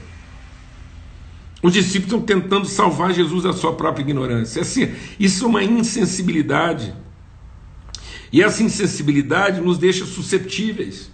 Os 1.65 1.73
discípulos 1.73 2.13
estão 2.13 2.21
tentando 2.21 2.67
salvar 2.67 3.11
Jesus 3.11 3.41
da 3.41 3.51
sua 3.51 3.73
própria 3.73 4.03
ignorância. 4.03 4.61
Assim, 4.61 4.91
isso 5.19 5.45
é 5.45 5.47
uma 5.47 5.63
insensibilidade. 5.63 6.93
E 8.31 8.43
essa 8.43 8.61
insensibilidade 8.61 9.59
nos 9.61 9.79
deixa 9.79 10.05
susceptíveis. 10.05 11.09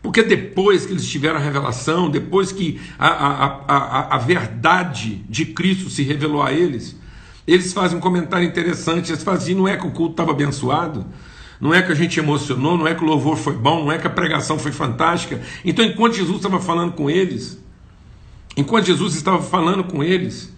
Porque 0.00 0.22
depois 0.22 0.86
que 0.86 0.92
eles 0.92 1.04
tiveram 1.04 1.38
a 1.38 1.42
revelação, 1.42 2.08
depois 2.08 2.52
que 2.52 2.80
a, 2.96 3.08
a, 3.08 3.64
a, 3.66 4.14
a 4.14 4.18
verdade 4.18 5.24
de 5.28 5.46
Cristo 5.46 5.90
se 5.90 6.04
revelou 6.04 6.40
a 6.40 6.52
eles, 6.52 6.94
eles 7.44 7.72
fazem 7.72 7.98
um 7.98 8.00
comentário 8.00 8.46
interessante. 8.46 9.10
Eles 9.10 9.24
fazem: 9.24 9.42
assim, 9.42 9.54
não 9.60 9.66
é 9.66 9.76
que 9.76 9.88
o 9.88 9.90
culto 9.90 10.12
estava 10.12 10.30
abençoado, 10.30 11.04
não 11.60 11.74
é 11.74 11.82
que 11.82 11.90
a 11.90 11.96
gente 11.96 12.16
emocionou, 12.20 12.78
não 12.78 12.86
é 12.86 12.94
que 12.94 13.02
o 13.02 13.06
louvor 13.08 13.36
foi 13.36 13.54
bom, 13.54 13.86
não 13.86 13.90
é 13.90 13.98
que 13.98 14.06
a 14.06 14.10
pregação 14.10 14.56
foi 14.56 14.70
fantástica. 14.70 15.42
Então, 15.64 15.84
enquanto 15.84 16.14
Jesus 16.14 16.36
estava 16.36 16.60
falando 16.60 16.92
com 16.92 17.10
eles, 17.10 17.63
enquanto 18.56 18.86
Jesus 18.86 19.14
estava 19.14 19.42
falando 19.42 19.84
com 19.84 20.02
eles, 20.02 20.52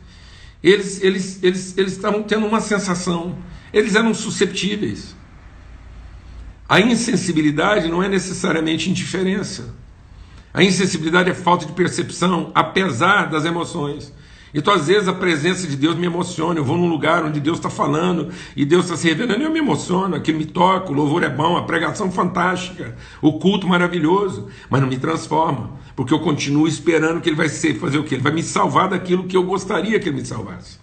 eles, 0.62 1.02
eles, 1.02 1.42
eles, 1.42 1.78
eles 1.78 1.92
estavam 1.92 2.22
tendo 2.22 2.46
uma 2.46 2.60
sensação, 2.60 3.36
eles 3.72 3.94
eram 3.94 4.12
susceptíveis. 4.14 5.14
A 6.68 6.80
insensibilidade 6.80 7.88
não 7.88 8.02
é 8.02 8.08
necessariamente 8.08 8.90
indiferença. 8.90 9.74
A 10.52 10.62
insensibilidade 10.64 11.30
é 11.30 11.34
falta 11.34 11.66
de 11.66 11.72
percepção, 11.72 12.50
apesar 12.54 13.30
das 13.30 13.44
emoções. 13.44 14.12
Então, 14.56 14.72
às 14.72 14.86
vezes, 14.86 15.06
a 15.06 15.12
presença 15.12 15.66
de 15.66 15.76
Deus 15.76 15.96
me 15.96 16.06
emociona. 16.06 16.58
Eu 16.58 16.64
vou 16.64 16.78
num 16.78 16.88
lugar 16.88 17.22
onde 17.22 17.38
Deus 17.40 17.58
está 17.58 17.68
falando 17.68 18.30
e 18.56 18.64
Deus 18.64 18.84
está 18.84 18.96
se 18.96 19.06
revelando 19.06 19.42
e 19.42 19.44
eu 19.44 19.50
me 19.50 19.58
emociono. 19.58 20.16
Aquilo 20.16 20.38
me 20.38 20.46
toca, 20.46 20.90
o 20.90 20.94
louvor 20.94 21.22
é 21.22 21.28
bom, 21.28 21.58
a 21.58 21.64
pregação 21.64 22.10
fantástica, 22.10 22.96
o 23.20 23.34
culto 23.34 23.68
maravilhoso, 23.68 24.48
mas 24.70 24.80
não 24.80 24.88
me 24.88 24.96
transforma, 24.96 25.72
porque 25.94 26.14
eu 26.14 26.20
continuo 26.20 26.66
esperando 26.66 27.20
que 27.20 27.28
Ele 27.28 27.36
vai 27.36 27.50
ser, 27.50 27.78
fazer 27.78 27.98
o 27.98 28.04
quê? 28.04 28.14
Ele 28.14 28.22
vai 28.22 28.32
me 28.32 28.42
salvar 28.42 28.88
daquilo 28.88 29.24
que 29.24 29.36
eu 29.36 29.42
gostaria 29.42 30.00
que 30.00 30.08
Ele 30.08 30.16
me 30.16 30.24
salvasse. 30.24 30.78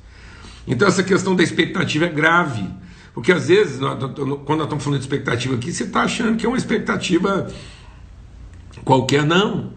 Então, 0.67 0.87
essa 0.87 1.01
questão 1.01 1.35
da 1.35 1.41
expectativa 1.41 2.05
é 2.05 2.09
grave, 2.09 2.69
porque 3.11 3.31
às 3.31 3.47
vezes, 3.47 3.79
quando 3.79 4.59
nós 4.59 4.65
estamos 4.65 4.83
falando 4.83 4.99
de 4.99 5.05
expectativa 5.05 5.55
aqui, 5.55 5.73
você 5.73 5.85
está 5.85 6.03
achando 6.03 6.37
que 6.37 6.45
é 6.45 6.47
uma 6.47 6.59
expectativa 6.59 7.51
qualquer, 8.85 9.25
não. 9.25 9.71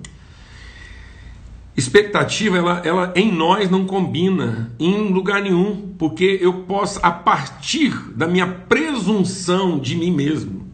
Expectativa, 1.76 2.56
ela, 2.56 2.82
ela 2.84 3.12
em 3.14 3.30
nós 3.30 3.68
não 3.68 3.84
combina 3.84 4.72
em 4.78 5.12
lugar 5.12 5.42
nenhum, 5.42 5.94
porque 5.98 6.38
eu 6.40 6.62
posso, 6.62 6.98
a 7.02 7.10
partir 7.10 7.90
da 8.14 8.26
minha 8.26 8.46
presunção 8.46 9.78
de 9.78 9.94
mim 9.94 10.10
mesmo, 10.10 10.66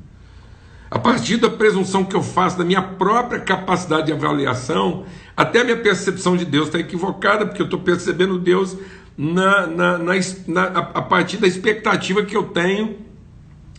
a 0.88 1.00
partir 1.00 1.38
da 1.38 1.50
presunção 1.50 2.04
que 2.04 2.14
eu 2.14 2.22
faço 2.22 2.56
da 2.56 2.64
minha 2.64 2.82
própria 2.82 3.40
capacidade 3.40 4.06
de 4.06 4.12
avaliação, 4.12 5.04
até 5.36 5.62
a 5.62 5.64
minha 5.64 5.78
percepção 5.78 6.36
de 6.36 6.44
Deus 6.44 6.66
está 6.66 6.78
equivocada, 6.78 7.46
porque 7.46 7.62
eu 7.62 7.66
estou 7.66 7.80
percebendo 7.80 8.38
Deus 8.38 8.76
na, 9.18 9.66
na, 9.66 9.98
na, 9.98 10.12
na, 10.46 10.64
a 10.64 11.02
partir 11.02 11.38
da 11.38 11.48
expectativa 11.48 12.22
que 12.24 12.36
eu 12.36 12.44
tenho 12.44 12.98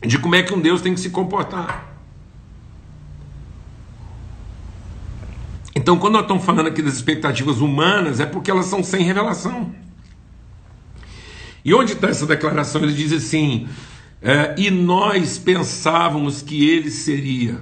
de 0.01 0.19
como 0.19 0.35
é 0.35 0.43
que 0.43 0.53
um 0.53 0.59
Deus 0.59 0.81
tem 0.81 0.93
que 0.93 0.99
se 0.99 1.09
comportar. 1.09 1.92
Então, 5.83 5.99
quando 5.99 6.13
nós 6.13 6.21
estamos 6.21 6.45
falando 6.45 6.67
aqui 6.67 6.81
das 6.81 6.93
expectativas 6.93 7.59
humanas, 7.59 8.21
é 8.21 8.25
porque 8.25 8.49
elas 8.49 8.67
são 8.67 8.81
sem 8.81 9.03
revelação. 9.03 9.75
E 11.65 11.73
onde 11.73 11.91
está 11.91 12.07
essa 12.07 12.25
declaração? 12.25 12.81
Ele 12.81 12.93
diz 12.93 13.11
assim: 13.11 13.67
é, 14.21 14.55
e 14.57 14.71
nós 14.71 15.37
pensávamos 15.37 16.41
que 16.41 16.69
ele 16.69 16.89
seria. 16.89 17.61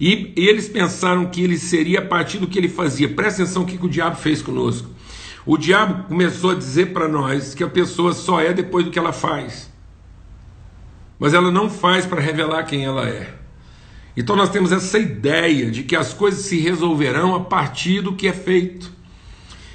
E, 0.00 0.32
eles 0.36 0.68
pensaram 0.68 1.26
que 1.26 1.42
ele 1.42 1.58
seria 1.58 1.98
a 1.98 2.04
partir 2.04 2.38
do 2.38 2.46
que 2.46 2.56
ele 2.56 2.68
fazia. 2.68 3.12
Presta 3.12 3.42
atenção 3.42 3.64
o 3.64 3.66
que, 3.66 3.76
que 3.76 3.86
o 3.86 3.90
diabo 3.90 4.14
fez 4.14 4.40
conosco. 4.40 4.88
O 5.44 5.56
diabo 5.56 6.04
começou 6.04 6.52
a 6.52 6.54
dizer 6.54 6.92
para 6.92 7.08
nós 7.08 7.52
que 7.52 7.64
a 7.64 7.68
pessoa 7.68 8.12
só 8.12 8.40
é 8.40 8.52
depois 8.52 8.84
do 8.84 8.92
que 8.92 8.98
ela 8.98 9.12
faz. 9.12 9.68
Mas 11.18 11.34
ela 11.34 11.50
não 11.50 11.68
faz 11.68 12.06
para 12.06 12.20
revelar 12.20 12.62
quem 12.62 12.84
ela 12.84 13.08
é. 13.08 13.45
Então 14.16 14.34
nós 14.34 14.48
temos 14.48 14.72
essa 14.72 14.98
ideia 14.98 15.70
de 15.70 15.82
que 15.82 15.94
as 15.94 16.14
coisas 16.14 16.46
se 16.46 16.58
resolverão 16.58 17.34
a 17.34 17.40
partir 17.40 18.00
do 18.00 18.14
que 18.14 18.26
é 18.26 18.32
feito, 18.32 18.90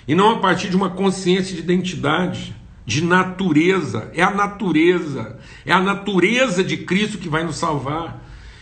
e 0.07 0.15
não 0.15 0.31
a 0.31 0.39
partir 0.39 0.69
de 0.69 0.75
uma 0.75 0.89
consciência 0.89 1.53
de 1.55 1.61
identidade, 1.61 2.55
de 2.83 3.03
natureza. 3.03 4.09
É 4.15 4.23
a 4.23 4.31
natureza, 4.31 5.37
é 5.63 5.71
a 5.71 5.79
natureza 5.79 6.63
de 6.63 6.77
Cristo 6.77 7.19
que 7.19 7.29
vai 7.29 7.43
nos 7.43 7.57
salvar, 7.57 8.19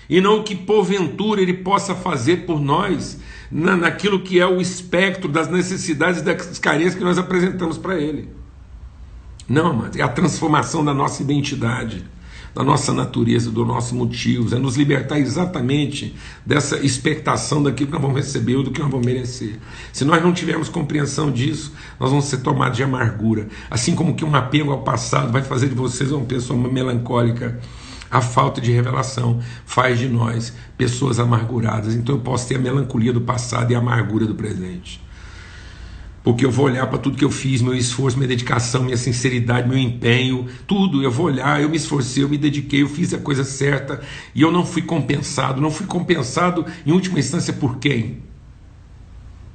e 0.09 0.19
não 0.19 0.39
o 0.39 0.43
que 0.43 0.55
porventura 0.55 1.41
Ele 1.41 1.53
possa 1.53 1.95
fazer 1.95 2.45
por 2.45 2.59
nós, 2.59 3.19
na, 3.49 3.77
naquilo 3.77 4.19
que 4.19 4.39
é 4.39 4.45
o 4.45 4.59
espectro 4.59 5.29
das 5.29 5.49
necessidades 5.49 6.21
das 6.21 6.59
carências 6.59 6.95
que 6.95 7.03
nós 7.03 7.17
apresentamos 7.17 7.77
para 7.77 7.97
Ele. 7.97 8.29
Não, 9.47 9.73
mas 9.73 9.95
é 9.95 10.01
a 10.01 10.09
transformação 10.09 10.83
da 10.83 10.93
nossa 10.93 11.23
identidade 11.23 12.05
da 12.59 12.65
nossa 12.65 12.93
natureza, 12.93 13.49
dos 13.49 13.65
nossos 13.65 13.93
motivos, 13.93 14.51
é 14.51 14.59
nos 14.59 14.75
libertar 14.75 15.17
exatamente 15.17 16.13
dessa 16.45 16.75
expectação 16.85 17.63
daquilo 17.63 17.87
que 17.87 17.93
nós 17.93 18.01
vamos 18.01 18.17
receber 18.17 18.57
ou 18.57 18.63
do 18.63 18.71
que 18.71 18.81
nós 18.81 18.91
vamos 18.91 19.05
merecer. 19.05 19.57
Se 19.93 20.03
nós 20.03 20.21
não 20.21 20.33
tivermos 20.33 20.67
compreensão 20.67 21.31
disso, 21.31 21.71
nós 21.97 22.09
vamos 22.09 22.25
ser 22.25 22.39
tomados 22.39 22.75
de 22.75 22.83
amargura. 22.83 23.47
Assim 23.71 23.95
como 23.95 24.13
que 24.13 24.25
um 24.25 24.35
apego 24.35 24.73
ao 24.73 24.81
passado 24.81 25.31
vai 25.31 25.41
fazer 25.41 25.69
de 25.69 25.75
vocês 25.75 26.11
uma 26.11 26.25
pessoa 26.25 26.59
melancólica. 26.59 27.57
A 28.11 28.19
falta 28.19 28.59
de 28.59 28.73
revelação 28.73 29.39
faz 29.65 29.97
de 29.97 30.09
nós 30.09 30.51
pessoas 30.77 31.17
amarguradas. 31.17 31.95
Então 31.95 32.15
eu 32.15 32.21
posso 32.21 32.45
ter 32.49 32.55
a 32.55 32.59
melancolia 32.59 33.13
do 33.13 33.21
passado 33.21 33.71
e 33.71 33.75
a 33.75 33.79
amargura 33.79 34.25
do 34.25 34.35
presente 34.35 34.99
porque 36.23 36.45
eu 36.45 36.51
vou 36.51 36.65
olhar 36.65 36.85
para 36.87 36.97
tudo 36.97 37.17
que 37.17 37.23
eu 37.23 37.31
fiz, 37.31 37.61
meu 37.61 37.73
esforço, 37.73 38.17
minha 38.17 38.27
dedicação, 38.27 38.83
minha 38.83 38.97
sinceridade, 38.97 39.67
meu 39.67 39.77
empenho, 39.77 40.47
tudo. 40.67 41.01
Eu 41.01 41.11
vou 41.11 41.27
olhar, 41.27 41.61
eu 41.61 41.69
me 41.69 41.77
esforcei, 41.77 42.23
eu 42.23 42.29
me 42.29 42.37
dediquei, 42.37 42.81
eu 42.81 42.89
fiz 42.89 43.13
a 43.13 43.17
coisa 43.17 43.43
certa 43.43 44.01
e 44.35 44.41
eu 44.41 44.51
não 44.51 44.65
fui 44.65 44.81
compensado. 44.81 45.61
Não 45.61 45.71
fui 45.71 45.85
compensado, 45.85 46.65
em 46.85 46.91
última 46.91 47.19
instância, 47.19 47.53
por 47.53 47.77
quem? 47.77 48.19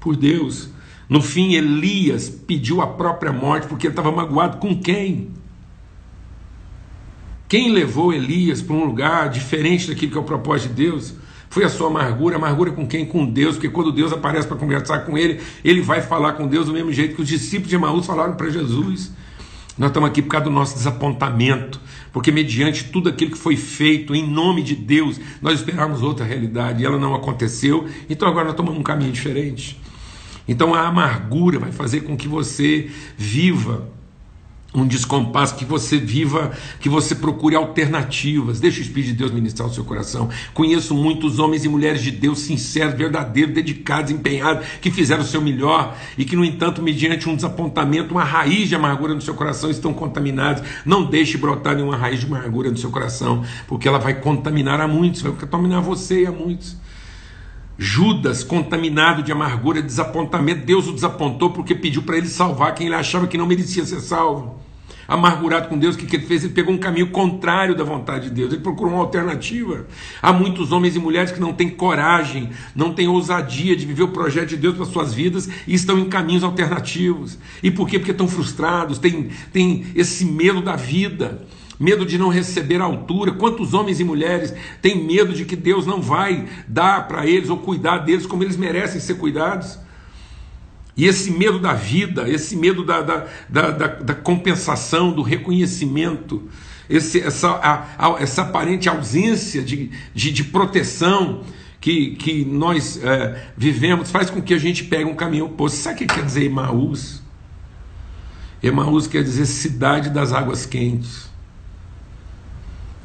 Por 0.00 0.16
Deus. 0.16 0.70
No 1.08 1.20
fim, 1.20 1.54
Elias 1.54 2.30
pediu 2.30 2.80
a 2.80 2.86
própria 2.86 3.32
morte 3.32 3.66
porque 3.66 3.86
ele 3.86 3.92
estava 3.92 4.10
magoado 4.10 4.56
com 4.56 4.74
quem? 4.80 5.28
Quem 7.46 7.70
levou 7.70 8.12
Elias 8.12 8.62
para 8.62 8.74
um 8.74 8.84
lugar 8.84 9.28
diferente 9.28 9.86
daquilo 9.86 10.10
que 10.10 10.18
é 10.18 10.20
o 10.20 10.24
propósito 10.24 10.70
de 10.70 10.82
Deus? 10.82 11.14
Foi 11.54 11.62
a 11.62 11.68
sua 11.68 11.86
amargura, 11.86 12.34
amargura 12.34 12.72
com 12.72 12.84
quem? 12.84 13.06
Com 13.06 13.24
Deus, 13.24 13.54
porque 13.54 13.68
quando 13.68 13.92
Deus 13.92 14.12
aparece 14.12 14.44
para 14.44 14.56
conversar 14.56 15.06
com 15.06 15.16
ele, 15.16 15.40
ele 15.64 15.80
vai 15.80 16.02
falar 16.02 16.32
com 16.32 16.48
Deus 16.48 16.66
do 16.66 16.72
mesmo 16.72 16.92
jeito 16.92 17.14
que 17.14 17.22
os 17.22 17.28
discípulos 17.28 17.68
de 17.68 17.76
Emaús 17.76 18.04
falaram 18.04 18.34
para 18.34 18.50
Jesus. 18.50 19.12
Nós 19.78 19.90
estamos 19.90 20.10
aqui 20.10 20.20
por 20.20 20.30
causa 20.30 20.46
do 20.46 20.50
nosso 20.50 20.74
desapontamento, 20.74 21.80
porque 22.12 22.32
mediante 22.32 22.82
tudo 22.90 23.08
aquilo 23.08 23.30
que 23.30 23.38
foi 23.38 23.54
feito 23.54 24.16
em 24.16 24.28
nome 24.28 24.64
de 24.64 24.74
Deus, 24.74 25.20
nós 25.40 25.60
esperávamos 25.60 26.02
outra 26.02 26.26
realidade 26.26 26.82
e 26.82 26.86
ela 26.86 26.98
não 26.98 27.14
aconteceu, 27.14 27.86
então 28.10 28.26
agora 28.26 28.46
nós 28.46 28.56
tomamos 28.56 28.80
um 28.80 28.82
caminho 28.82 29.12
diferente. 29.12 29.80
Então 30.48 30.74
a 30.74 30.88
amargura 30.88 31.60
vai 31.60 31.70
fazer 31.70 32.00
com 32.00 32.16
que 32.16 32.26
você 32.26 32.90
viva 33.16 33.93
um 34.74 34.86
descompasso, 34.86 35.54
que 35.54 35.64
você 35.64 35.96
viva, 35.98 36.50
que 36.80 36.88
você 36.88 37.14
procure 37.14 37.54
alternativas. 37.54 38.58
Deixa 38.58 38.80
o 38.80 38.82
Espírito 38.82 39.12
de 39.12 39.14
Deus 39.14 39.30
ministrar 39.30 39.68
o 39.68 39.72
seu 39.72 39.84
coração. 39.84 40.28
Conheço 40.52 40.94
muitos 40.94 41.38
homens 41.38 41.64
e 41.64 41.68
mulheres 41.68 42.02
de 42.02 42.10
Deus 42.10 42.40
sinceros, 42.40 42.94
verdadeiros, 42.94 43.54
dedicados, 43.54 44.10
empenhados, 44.10 44.66
que 44.80 44.90
fizeram 44.90 45.22
o 45.22 45.26
seu 45.26 45.40
melhor 45.40 45.96
e 46.18 46.24
que, 46.24 46.34
no 46.34 46.44
entanto, 46.44 46.82
mediante 46.82 47.28
um 47.28 47.36
desapontamento, 47.36 48.12
uma 48.12 48.24
raiz 48.24 48.68
de 48.68 48.74
amargura 48.74 49.14
no 49.14 49.22
seu 49.22 49.34
coração, 49.34 49.70
estão 49.70 49.94
contaminados. 49.94 50.64
Não 50.84 51.04
deixe 51.04 51.38
brotar 51.38 51.76
nenhuma 51.76 51.96
raiz 51.96 52.18
de 52.18 52.26
amargura 52.26 52.68
no 52.68 52.76
seu 52.76 52.90
coração, 52.90 53.44
porque 53.68 53.86
ela 53.86 53.98
vai 53.98 54.14
contaminar 54.14 54.80
a 54.80 54.88
muitos, 54.88 55.22
vai 55.22 55.32
contaminar 55.32 55.80
você 55.80 56.22
e 56.22 56.26
a 56.26 56.32
muitos. 56.32 56.76
Judas, 57.78 58.42
contaminado 58.42 59.22
de 59.22 59.30
amargura, 59.32 59.82
desapontamento, 59.82 60.64
Deus 60.64 60.86
o 60.86 60.92
desapontou 60.92 61.50
porque 61.50 61.74
pediu 61.74 62.02
para 62.02 62.16
ele 62.16 62.28
salvar 62.28 62.74
quem 62.74 62.86
ele 62.86 62.94
achava 62.94 63.26
que 63.26 63.36
não 63.36 63.46
merecia 63.46 63.84
ser 63.84 64.00
salvo 64.00 64.63
amargurado 65.06 65.68
com 65.68 65.78
Deus, 65.78 65.94
o 65.94 65.98
que, 65.98 66.06
que 66.06 66.16
ele 66.16 66.26
fez? 66.26 66.44
Ele 66.44 66.52
pegou 66.52 66.74
um 66.74 66.78
caminho 66.78 67.10
contrário 67.10 67.74
da 67.74 67.84
vontade 67.84 68.28
de 68.28 68.34
Deus, 68.34 68.52
ele 68.52 68.62
procurou 68.62 68.92
uma 68.92 69.02
alternativa. 69.02 69.86
Há 70.20 70.32
muitos 70.32 70.72
homens 70.72 70.96
e 70.96 70.98
mulheres 70.98 71.32
que 71.32 71.40
não 71.40 71.52
têm 71.52 71.70
coragem, 71.70 72.50
não 72.74 72.92
têm 72.92 73.08
ousadia 73.08 73.76
de 73.76 73.86
viver 73.86 74.02
o 74.02 74.08
projeto 74.08 74.50
de 74.50 74.56
Deus 74.56 74.76
para 74.76 74.86
suas 74.86 75.12
vidas 75.12 75.48
e 75.66 75.74
estão 75.74 75.98
em 75.98 76.08
caminhos 76.08 76.44
alternativos. 76.44 77.38
E 77.62 77.70
por 77.70 77.88
quê? 77.88 77.98
Porque 77.98 78.12
estão 78.12 78.28
frustrados, 78.28 78.98
têm, 78.98 79.30
têm 79.52 79.86
esse 79.94 80.24
medo 80.24 80.60
da 80.60 80.76
vida. 80.76 81.42
Medo 81.78 82.06
de 82.06 82.16
não 82.16 82.28
receber 82.28 82.80
a 82.80 82.84
altura. 82.84 83.32
Quantos 83.32 83.74
homens 83.74 83.98
e 83.98 84.04
mulheres 84.04 84.54
têm 84.80 85.04
medo 85.04 85.32
de 85.32 85.44
que 85.44 85.56
Deus 85.56 85.84
não 85.84 86.00
vai 86.00 86.46
dar 86.68 87.08
para 87.08 87.26
eles 87.26 87.50
ou 87.50 87.58
cuidar 87.58 87.98
deles 87.98 88.26
como 88.26 88.44
eles 88.44 88.56
merecem 88.56 89.00
ser 89.00 89.14
cuidados? 89.14 89.78
E 90.96 91.06
esse 91.06 91.30
medo 91.30 91.58
da 91.58 91.72
vida, 91.72 92.28
esse 92.28 92.56
medo 92.56 92.84
da, 92.84 93.02
da, 93.02 93.26
da, 93.48 93.70
da, 93.70 93.86
da 93.86 94.14
compensação, 94.14 95.12
do 95.12 95.22
reconhecimento, 95.22 96.48
esse, 96.88 97.20
essa, 97.20 97.48
a, 97.50 97.86
a, 97.98 98.22
essa 98.22 98.42
aparente 98.42 98.88
ausência 98.88 99.62
de, 99.62 99.90
de, 100.14 100.30
de, 100.30 100.44
proteção 100.44 101.42
que, 101.80 102.14
que 102.16 102.44
nós 102.44 103.02
é, 103.02 103.50
vivemos, 103.56 104.10
faz 104.10 104.30
com 104.30 104.40
que 104.40 104.54
a 104.54 104.58
gente 104.58 104.84
pegue 104.84 105.04
um 105.04 105.14
caminho 105.14 105.46
oposto. 105.46 105.76
Sabe 105.76 105.96
o 105.96 105.98
que 105.98 106.14
quer 106.14 106.24
dizer 106.24 106.44
Emaús? 106.44 107.22
Emaús 108.62 109.06
quer 109.06 109.22
dizer 109.24 109.46
cidade 109.46 110.10
das 110.10 110.32
águas 110.32 110.64
quentes. 110.64 111.33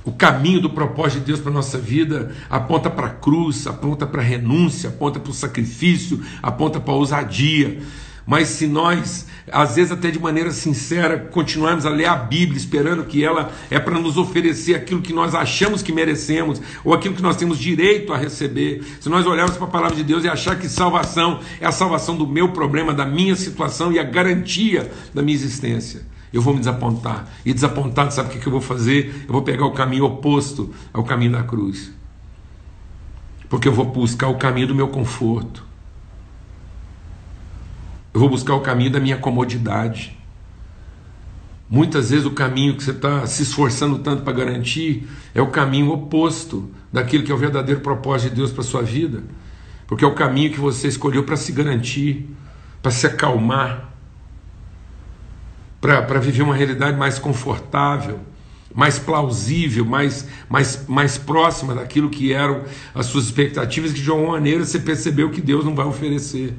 O 0.10 0.12
caminho 0.12 0.60
do 0.60 0.72
propósito 0.72 1.20
de 1.20 1.26
Deus 1.28 1.40
para 1.40 1.52
a 1.52 1.54
nossa 1.54 1.78
vida 1.78 2.32
aponta 2.50 2.90
para 2.90 3.06
a 3.06 3.12
cruz, 3.12 3.68
aponta 3.68 4.08
para 4.08 4.24
a 4.24 4.26
renúncia, 4.26 4.90
aponta 4.90 5.20
para 5.20 5.30
o 5.30 5.34
sacrifício, 5.36 6.20
aponta 6.42 6.80
para 6.80 6.92
a 6.92 6.98
ousadia. 6.98 7.80
Mas 8.26 8.48
se 8.48 8.66
nós, 8.66 9.28
às 9.52 9.76
vezes 9.76 9.92
até 9.92 10.10
de 10.10 10.18
maneira 10.18 10.50
sincera, 10.50 11.20
continuarmos 11.20 11.86
a 11.86 11.92
ler 11.92 12.08
a 12.08 12.16
Bíblia, 12.16 12.58
esperando 12.58 13.04
que 13.04 13.24
ela 13.24 13.52
é 13.70 13.78
para 13.78 14.00
nos 14.00 14.18
oferecer 14.18 14.74
aquilo 14.74 15.00
que 15.00 15.14
nós 15.14 15.36
achamos 15.36 15.84
que 15.84 15.94
merecemos, 15.94 16.60
ou 16.84 16.92
aquilo 16.92 17.14
que 17.14 17.22
nós 17.22 17.36
temos 17.36 17.60
direito 17.60 18.12
a 18.12 18.18
receber, 18.18 18.84
se 19.00 19.10
nós 19.10 19.28
olharmos 19.28 19.58
para 19.58 19.68
a 19.68 19.70
palavra 19.70 19.96
de 19.96 20.04
Deus 20.04 20.24
e 20.24 20.28
achar 20.28 20.58
que 20.58 20.68
salvação 20.68 21.40
é 21.62 21.68
a 21.68 21.72
salvação 21.72 22.18
do 22.18 22.26
meu 22.26 22.50
problema, 22.50 22.96
da 22.96 23.06
minha 23.06 23.36
situação 23.36 23.92
e 23.92 24.00
a 24.00 24.04
garantia 24.04 24.92
da 25.14 25.22
minha 25.22 25.36
existência, 25.36 26.02
eu 26.32 26.42
vou 26.42 26.54
me 26.54 26.60
desapontar. 26.60 27.28
E 27.46 27.54
desapontado, 27.54 28.14
sabe 28.14 28.36
o 28.36 28.40
que 28.40 28.48
eu 28.48 28.52
vou 28.52 28.62
fazer? 28.62 29.26
Eu 29.28 29.34
vou 29.34 29.42
pegar 29.42 29.66
o 29.66 29.72
caminho 29.72 30.06
oposto 30.06 30.74
ao 30.94 31.04
caminho 31.04 31.32
da 31.32 31.44
cruz. 31.44 31.92
Porque 33.50 33.68
eu 33.68 33.74
vou 33.74 33.86
buscar 33.86 34.28
o 34.28 34.38
caminho 34.38 34.68
do 34.68 34.76
meu 34.76 34.90
conforto. 34.90 35.66
Eu 38.14 38.20
vou 38.20 38.30
buscar 38.30 38.54
o 38.56 38.62
caminho 38.62 38.92
da 38.92 39.00
minha 39.00 39.18
comodidade. 39.18 40.18
Muitas 41.70 42.10
vezes 42.10 42.26
o 42.26 42.32
caminho 42.32 42.76
que 42.76 42.84
você 42.84 42.92
está 42.92 43.26
se 43.28 43.44
esforçando 43.44 44.00
tanto 44.00 44.24
para 44.24 44.34
garantir 44.34 45.08
é 45.36 45.42
o 45.42 45.52
caminho 45.52 45.92
oposto 45.92 46.70
daquilo 46.92 47.24
que 47.24 47.32
é 47.32 47.36
o 47.36 47.38
verdadeiro 47.38 47.82
propósito 47.82 48.32
de 48.32 48.38
Deus 48.38 48.52
para 48.52 48.64
sua 48.64 48.82
vida. 48.82 49.24
Porque 49.86 50.04
é 50.04 50.08
o 50.08 50.16
caminho 50.16 50.52
que 50.52 50.60
você 50.60 50.88
escolheu 50.88 51.24
para 51.24 51.36
se 51.36 51.52
garantir, 51.52 52.28
para 52.82 52.92
se 52.92 53.06
acalmar, 53.08 53.89
para 55.82 56.20
viver 56.20 56.42
uma 56.42 56.56
realidade 56.56 56.98
mais 56.98 57.18
confortável, 57.18 58.20
mais 58.74 59.00
plausível, 59.00 59.86
mais, 59.86 60.28
mais, 60.50 60.86
mais 60.88 61.18
próxima 61.18 61.74
daquilo 61.74 62.10
que 62.10 62.34
eram 62.34 62.64
as 62.94 63.08
suas 63.08 63.26
expectativas, 63.26 63.94
que 63.94 64.02
de 64.02 64.10
alguma 64.10 64.34
maneira 64.34 64.64
você 64.66 64.80
percebeu 64.80 65.30
que 65.30 65.42
Deus 65.42 65.66
não 65.66 65.74
vai 65.74 65.86
oferecer. 65.86 66.54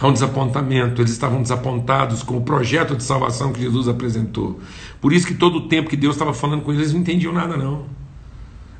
Há 0.00 0.06
um 0.08 0.12
desapontamento, 0.14 1.02
eles 1.02 1.12
estavam 1.12 1.42
desapontados 1.42 2.22
com 2.22 2.38
o 2.38 2.40
projeto 2.40 2.96
de 2.96 3.02
salvação 3.02 3.52
que 3.52 3.60
Jesus 3.60 3.86
apresentou. 3.86 4.58
Por 4.98 5.12
isso 5.12 5.26
que 5.26 5.34
todo 5.34 5.58
o 5.58 5.68
tempo 5.68 5.90
que 5.90 5.96
Deus 5.96 6.14
estava 6.14 6.32
falando 6.32 6.62
com 6.62 6.70
eles, 6.70 6.84
eles 6.84 6.94
não 6.94 7.00
entendiam 7.00 7.34
nada 7.34 7.54
não. 7.54 7.84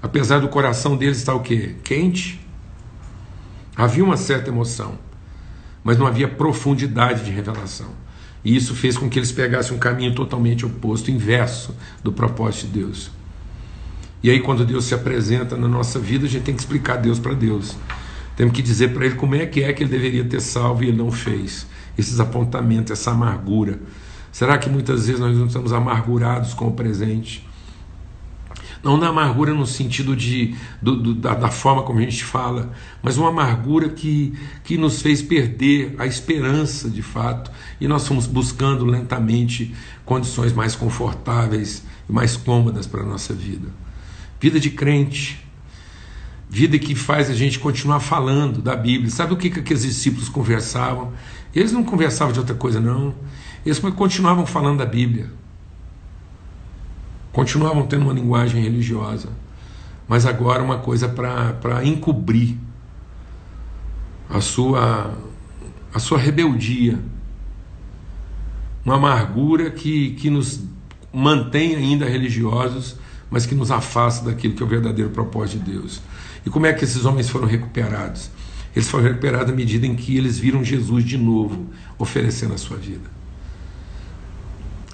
Apesar 0.02 0.40
do 0.40 0.48
coração 0.48 0.96
deles 0.96 1.18
estar 1.18 1.34
o 1.34 1.40
quê? 1.40 1.76
Quente. 1.84 2.40
Havia 3.76 4.02
uma 4.02 4.16
certa 4.16 4.48
emoção, 4.48 4.98
mas 5.84 5.98
não 5.98 6.06
havia 6.06 6.26
profundidade 6.26 7.22
de 7.22 7.30
revelação. 7.30 7.88
E 8.44 8.56
isso 8.56 8.74
fez 8.74 8.96
com 8.96 9.08
que 9.08 9.18
eles 9.18 9.32
pegassem 9.32 9.76
um 9.76 9.78
caminho 9.78 10.14
totalmente 10.14 10.64
oposto, 10.64 11.10
inverso 11.10 11.74
do 12.02 12.12
propósito 12.12 12.66
de 12.66 12.80
Deus. 12.80 13.10
E 14.22 14.30
aí, 14.30 14.40
quando 14.40 14.64
Deus 14.64 14.84
se 14.84 14.94
apresenta 14.94 15.56
na 15.56 15.68
nossa 15.68 15.98
vida, 15.98 16.26
a 16.26 16.28
gente 16.28 16.42
tem 16.42 16.54
que 16.54 16.60
explicar 16.60 16.96
Deus 16.96 17.18
para 17.18 17.32
Deus. 17.32 17.76
Temos 18.36 18.54
que 18.54 18.62
dizer 18.62 18.92
para 18.92 19.06
Ele 19.06 19.14
como 19.14 19.34
é 19.34 19.46
que 19.46 19.62
é 19.62 19.72
que 19.72 19.82
Ele 19.82 19.90
deveria 19.90 20.24
ter 20.24 20.40
salvo 20.40 20.84
e 20.84 20.88
Ele 20.88 20.96
não 20.96 21.10
fez. 21.10 21.66
Esses 21.96 22.20
apontamentos, 22.20 22.90
essa 22.90 23.10
amargura. 23.10 23.78
Será 24.32 24.56
que 24.56 24.68
muitas 24.68 25.06
vezes 25.06 25.20
nós 25.20 25.36
não 25.36 25.46
estamos 25.46 25.72
amargurados 25.72 26.54
com 26.54 26.68
o 26.68 26.72
presente? 26.72 27.46
Não 28.82 28.96
na 28.96 29.08
amargura 29.08 29.52
no 29.52 29.66
sentido 29.66 30.16
de, 30.16 30.54
do, 30.80 30.96
do, 30.96 31.14
da, 31.14 31.34
da, 31.34 31.48
forma 31.50 31.82
como 31.82 31.98
a 31.98 32.02
gente 32.02 32.24
fala, 32.24 32.72
mas 33.02 33.18
uma 33.18 33.28
amargura 33.28 33.90
que, 33.90 34.32
que 34.64 34.78
nos 34.78 35.02
fez 35.02 35.20
perder 35.20 35.94
a 35.98 36.06
esperança 36.06 36.88
de 36.88 37.02
fato, 37.02 37.50
e 37.78 37.86
nós 37.86 38.08
fomos 38.08 38.26
buscando 38.26 38.86
lentamente 38.86 39.74
condições 40.04 40.54
mais 40.54 40.74
confortáveis 40.74 41.84
e 42.08 42.12
mais 42.12 42.38
cômodas 42.38 42.86
para 42.86 43.02
a 43.02 43.06
nossa 43.06 43.34
vida. 43.34 43.68
Vida 44.40 44.58
de 44.58 44.70
crente, 44.70 45.44
vida 46.48 46.78
que 46.78 46.94
faz 46.94 47.28
a 47.28 47.34
gente 47.34 47.58
continuar 47.58 48.00
falando 48.00 48.62
da 48.62 48.74
Bíblia. 48.74 49.10
Sabe 49.10 49.34
o 49.34 49.36
que, 49.36 49.50
que 49.50 49.60
aqueles 49.60 49.82
discípulos 49.82 50.30
conversavam? 50.30 51.12
Eles 51.54 51.70
não 51.70 51.84
conversavam 51.84 52.32
de 52.32 52.38
outra 52.38 52.54
coisa, 52.54 52.80
não. 52.80 53.14
Eles 53.64 53.78
continuavam 53.78 54.46
falando 54.46 54.78
da 54.78 54.86
Bíblia 54.86 55.30
continuavam 57.40 57.86
tendo 57.86 58.02
uma 58.02 58.12
linguagem 58.12 58.62
religiosa, 58.62 59.30
mas 60.06 60.26
agora 60.26 60.62
uma 60.62 60.76
coisa 60.76 61.08
para 61.08 61.82
encobrir 61.82 62.54
a 64.28 64.42
sua, 64.42 65.14
a 65.94 65.98
sua 65.98 66.18
rebeldia, 66.18 66.98
uma 68.84 68.96
amargura 68.96 69.70
que, 69.70 70.10
que 70.16 70.28
nos 70.28 70.62
mantém 71.10 71.76
ainda 71.76 72.04
religiosos, 72.04 72.96
mas 73.30 73.46
que 73.46 73.54
nos 73.54 73.70
afasta 73.70 74.26
daquilo 74.26 74.52
que 74.52 74.62
é 74.62 74.66
o 74.66 74.68
verdadeiro 74.68 75.10
propósito 75.10 75.64
de 75.64 75.72
Deus. 75.72 76.02
E 76.44 76.50
como 76.50 76.66
é 76.66 76.74
que 76.74 76.84
esses 76.84 77.06
homens 77.06 77.30
foram 77.30 77.48
recuperados? 77.48 78.30
Eles 78.76 78.86
foram 78.86 79.04
recuperados 79.04 79.50
à 79.50 79.56
medida 79.56 79.86
em 79.86 79.96
que 79.96 80.14
eles 80.14 80.38
viram 80.38 80.62
Jesus 80.62 81.02
de 81.04 81.16
novo 81.16 81.70
oferecendo 81.98 82.52
a 82.52 82.58
sua 82.58 82.76
vida. 82.76 83.19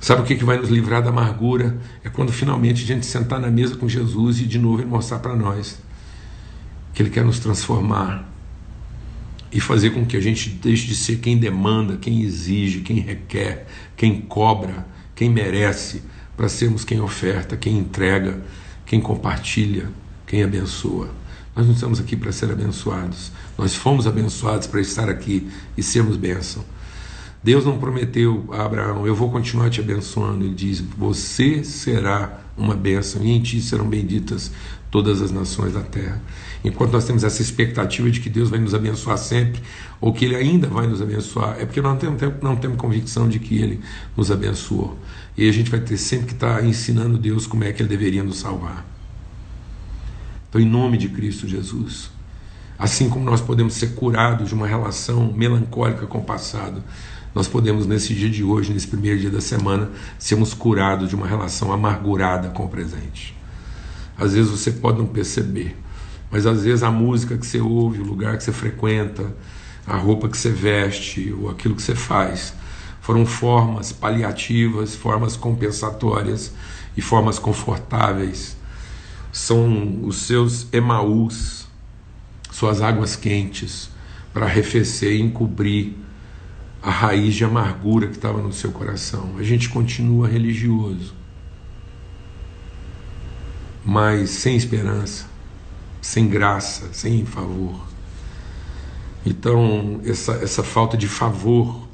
Sabe 0.06 0.22
o 0.22 0.24
que, 0.24 0.36
que 0.36 0.44
vai 0.44 0.56
nos 0.56 0.68
livrar 0.68 1.02
da 1.02 1.08
amargura? 1.08 1.76
É 2.04 2.08
quando 2.08 2.30
finalmente 2.30 2.84
a 2.84 2.86
gente 2.86 3.04
sentar 3.04 3.40
na 3.40 3.50
mesa 3.50 3.74
com 3.74 3.88
Jesus 3.88 4.38
e 4.38 4.44
de 4.44 4.56
novo 4.56 4.80
ele 4.80 4.88
mostrar 4.88 5.18
para 5.18 5.34
nós 5.34 5.78
que 6.94 7.02
ele 7.02 7.10
quer 7.10 7.24
nos 7.24 7.40
transformar 7.40 8.24
e 9.50 9.58
fazer 9.58 9.90
com 9.90 10.06
que 10.06 10.16
a 10.16 10.20
gente 10.20 10.48
deixe 10.48 10.86
de 10.86 10.94
ser 10.94 11.16
quem 11.16 11.36
demanda, 11.36 11.96
quem 11.96 12.22
exige, 12.22 12.82
quem 12.82 13.00
requer, 13.00 13.66
quem 13.96 14.20
cobra, 14.20 14.86
quem 15.12 15.28
merece, 15.28 16.04
para 16.36 16.48
sermos 16.48 16.84
quem 16.84 17.00
oferta, 17.00 17.56
quem 17.56 17.76
entrega, 17.76 18.40
quem 18.86 19.00
compartilha, 19.00 19.90
quem 20.24 20.40
abençoa. 20.44 21.10
Nós 21.56 21.66
não 21.66 21.74
estamos 21.74 21.98
aqui 21.98 22.14
para 22.14 22.30
ser 22.30 22.52
abençoados, 22.52 23.32
nós 23.58 23.74
fomos 23.74 24.06
abençoados 24.06 24.68
para 24.68 24.80
estar 24.80 25.08
aqui 25.08 25.50
e 25.76 25.82
sermos 25.82 26.16
bênção. 26.16 26.64
Deus 27.46 27.64
não 27.64 27.78
prometeu 27.78 28.44
a 28.50 28.64
Abraão, 28.64 29.06
eu 29.06 29.14
vou 29.14 29.30
continuar 29.30 29.70
te 29.70 29.80
abençoando. 29.80 30.44
Ele 30.44 30.52
diz: 30.52 30.80
Você 30.80 31.62
será 31.62 32.40
uma 32.58 32.74
bênção 32.74 33.22
e 33.22 33.30
em 33.30 33.40
ti 33.40 33.60
serão 33.60 33.88
benditas 33.88 34.50
todas 34.90 35.22
as 35.22 35.30
nações 35.30 35.72
da 35.72 35.80
terra. 35.80 36.20
Enquanto 36.64 36.94
nós 36.94 37.04
temos 37.04 37.22
essa 37.22 37.40
expectativa 37.40 38.10
de 38.10 38.18
que 38.18 38.28
Deus 38.28 38.50
vai 38.50 38.58
nos 38.58 38.74
abençoar 38.74 39.16
sempre, 39.16 39.62
ou 40.00 40.12
que 40.12 40.24
Ele 40.24 40.34
ainda 40.34 40.66
vai 40.66 40.88
nos 40.88 41.00
abençoar, 41.00 41.56
é 41.60 41.64
porque 41.64 41.80
nós 41.80 41.92
não 41.92 42.16
temos, 42.16 42.42
não 42.42 42.56
temos 42.56 42.78
convicção 42.78 43.28
de 43.28 43.38
que 43.38 43.56
Ele 43.62 43.80
nos 44.16 44.28
abençoou. 44.28 44.98
E 45.36 45.48
a 45.48 45.52
gente 45.52 45.70
vai 45.70 45.78
ter 45.78 45.98
sempre 45.98 46.26
que 46.26 46.32
estar 46.32 46.64
ensinando 46.64 47.16
Deus 47.16 47.46
como 47.46 47.62
é 47.62 47.72
que 47.72 47.80
Ele 47.80 47.88
deveria 47.88 48.24
nos 48.24 48.38
salvar. 48.38 48.84
Então, 50.48 50.60
em 50.60 50.68
nome 50.68 50.98
de 50.98 51.10
Cristo 51.10 51.46
Jesus, 51.46 52.10
assim 52.76 53.08
como 53.08 53.24
nós 53.24 53.40
podemos 53.40 53.74
ser 53.74 53.94
curados 53.94 54.48
de 54.48 54.54
uma 54.54 54.66
relação 54.66 55.32
melancólica 55.32 56.08
com 56.08 56.18
o 56.18 56.24
passado, 56.24 56.82
nós 57.36 57.46
podemos, 57.46 57.86
nesse 57.86 58.14
dia 58.14 58.30
de 58.30 58.42
hoje, 58.42 58.72
nesse 58.72 58.86
primeiro 58.86 59.20
dia 59.20 59.28
da 59.28 59.42
semana, 59.42 59.90
sermos 60.18 60.54
curados 60.54 61.10
de 61.10 61.14
uma 61.14 61.26
relação 61.26 61.70
amargurada 61.70 62.48
com 62.48 62.64
o 62.64 62.68
presente. 62.70 63.36
Às 64.16 64.32
vezes 64.32 64.50
você 64.50 64.70
pode 64.70 64.96
não 64.96 65.06
perceber, 65.06 65.76
mas 66.30 66.46
às 66.46 66.64
vezes 66.64 66.82
a 66.82 66.90
música 66.90 67.36
que 67.36 67.46
você 67.46 67.60
ouve, 67.60 68.00
o 68.00 68.04
lugar 68.04 68.38
que 68.38 68.42
você 68.42 68.52
frequenta, 68.52 69.36
a 69.86 69.98
roupa 69.98 70.30
que 70.30 70.38
você 70.38 70.48
veste, 70.48 71.30
ou 71.38 71.50
aquilo 71.50 71.74
que 71.74 71.82
você 71.82 71.94
faz, 71.94 72.54
foram 73.02 73.26
formas 73.26 73.92
paliativas, 73.92 74.94
formas 74.94 75.36
compensatórias 75.36 76.54
e 76.96 77.02
formas 77.02 77.38
confortáveis. 77.38 78.56
São 79.30 80.06
os 80.06 80.22
seus 80.22 80.68
emaús, 80.72 81.66
suas 82.50 82.80
águas 82.80 83.14
quentes, 83.14 83.90
para 84.32 84.46
arrefecer 84.46 85.12
e 85.12 85.20
encobrir 85.20 86.05
a 86.82 86.90
raiz 86.90 87.34
de 87.34 87.44
amargura 87.44 88.06
que 88.06 88.16
estava 88.16 88.40
no 88.40 88.52
seu 88.52 88.70
coração. 88.70 89.34
A 89.38 89.42
gente 89.42 89.68
continua 89.68 90.28
religioso, 90.28 91.14
mas 93.84 94.30
sem 94.30 94.56
esperança, 94.56 95.26
sem 96.00 96.28
graça, 96.28 96.88
sem 96.92 97.24
favor. 97.24 97.86
Então, 99.24 100.00
essa, 100.04 100.34
essa 100.34 100.62
falta 100.62 100.96
de 100.96 101.08
favor, 101.08 101.88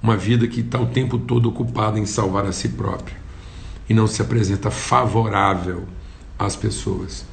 uma 0.00 0.16
vida 0.16 0.46
que 0.46 0.60
está 0.60 0.80
o 0.80 0.86
tempo 0.86 1.18
todo 1.18 1.48
ocupada 1.48 1.98
em 1.98 2.06
salvar 2.06 2.46
a 2.46 2.52
si 2.52 2.68
própria 2.68 3.16
e 3.88 3.94
não 3.94 4.06
se 4.06 4.22
apresenta 4.22 4.70
favorável 4.70 5.84
às 6.38 6.54
pessoas. 6.54 7.24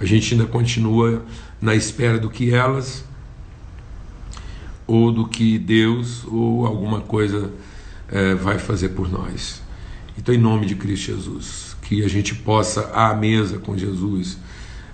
A 0.00 0.04
gente 0.04 0.34
ainda 0.34 0.46
continua 0.46 1.24
na 1.60 1.74
espera 1.74 2.18
do 2.18 2.30
que 2.30 2.52
elas 2.52 3.04
ou 4.86 5.10
do 5.10 5.26
que 5.26 5.58
Deus 5.58 6.24
ou 6.26 6.66
alguma 6.66 7.00
coisa 7.00 7.50
é, 8.08 8.34
vai 8.34 8.58
fazer 8.58 8.90
por 8.90 9.10
nós. 9.10 9.62
Então, 10.16 10.34
em 10.34 10.38
nome 10.38 10.66
de 10.66 10.74
Cristo 10.74 11.06
Jesus, 11.06 11.76
que 11.82 12.04
a 12.04 12.08
gente 12.08 12.34
possa, 12.34 12.90
à 12.92 13.14
mesa 13.14 13.58
com 13.58 13.76
Jesus, 13.76 14.38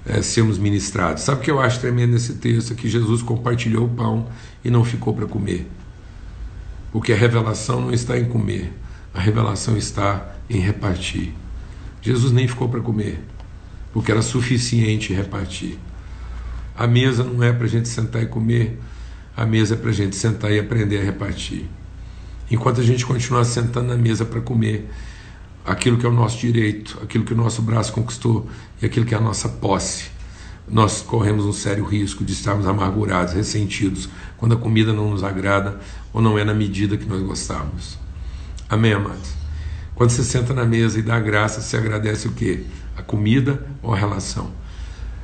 é, 0.07 0.23
sermos 0.23 0.59
ministrados. 0.59 1.23
Sabe 1.23 1.41
o 1.41 1.45
que 1.45 1.51
eu 1.51 1.61
acho 1.61 1.81
tremendo 1.81 2.13
nesse 2.13 2.35
texto? 2.35 2.75
Que 2.75 2.89
Jesus 2.89 3.23
compartilhou 3.23 3.87
o 3.87 3.89
pão 3.89 4.29
e 4.65 4.71
não 4.71 4.85
ficou 4.85 5.15
para 5.15 5.27
comer. 5.27 5.71
Porque 6.93 7.13
a 7.13 7.17
revelação 7.17 7.81
não 7.81 7.93
está 7.93 8.19
em 8.19 8.25
comer, 8.25 8.73
a 9.15 9.21
revelação 9.21 9.77
está 9.77 10.35
em 10.49 10.59
repartir. 10.59 11.33
Jesus 12.03 12.33
nem 12.33 12.49
ficou 12.49 12.69
para 12.69 12.81
comer, 12.81 13.23
porque 13.93 14.11
era 14.11 14.23
suficiente 14.23 15.13
repartir. 15.13 15.79
A 16.77 16.87
mesa 16.87 17.23
não 17.23 17.43
é 17.43 17.53
para 17.53 17.67
a 17.67 17.69
gente 17.69 17.89
sentar 17.89 18.23
e 18.23 18.27
comer 18.27 18.81
a 19.37 19.47
mesa 19.47 19.77
para 19.77 19.91
a 19.91 19.93
gente 19.93 20.17
sentar 20.17 20.53
e 20.53 20.59
aprender 20.59 21.01
a 21.01 21.05
repartir. 21.05 21.67
Enquanto 22.51 22.81
a 22.81 22.85
gente 22.85 23.07
continuar 23.07 23.45
sentando 23.45 23.89
na 23.89 23.97
mesa 23.97 24.25
para 24.25 24.41
comer 24.41 24.91
aquilo 25.65 25.99
que 25.99 26.07
é 26.07 26.09
o 26.09 26.13
nosso 26.13 26.39
direito, 26.39 26.99
aquilo 27.03 27.25
que 27.25 27.33
o 27.33 27.37
nosso 27.37 27.63
braço 27.63 27.93
conquistou 27.93 28.49
e 28.83 28.87
aquilo 28.87 29.07
que 29.07 29.15
é 29.15 29.19
a 29.19 29.21
nossa 29.21 29.49
posse, 29.49 30.11
nós 30.69 31.03
corremos 31.03 31.45
um 31.45 31.53
sério 31.53 31.85
risco 31.85 32.25
de 32.25 32.33
estarmos 32.33 32.67
amargurados, 32.67 33.35
ressentidos, 33.35 34.09
quando 34.37 34.55
a 34.55 34.57
comida 34.57 34.93
não 34.93 35.11
nos 35.11 35.25
agrada 35.25 35.81
ou 36.13 36.23
não 36.23 36.39
é 36.39 36.45
na 36.45 36.55
medida 36.55 36.97
que 36.97 37.07
nós 37.07 37.23
gostamos. 37.23 37.99
Amém, 38.69 38.93
amados? 38.93 39.33
Quando 39.95 40.11
você 40.11 40.23
senta 40.25 40.55
na 40.55 40.65
mesa 40.65 40.99
e 40.99 41.03
dá 41.03 41.19
graça, 41.19 41.61
você 41.61 41.77
agradece 41.77 42.29
o 42.29 42.33
quê? 42.33 42.65
A 42.97 43.03
comida 43.03 43.67
ou 43.83 43.93
a 43.93 43.97
relação? 43.97 44.53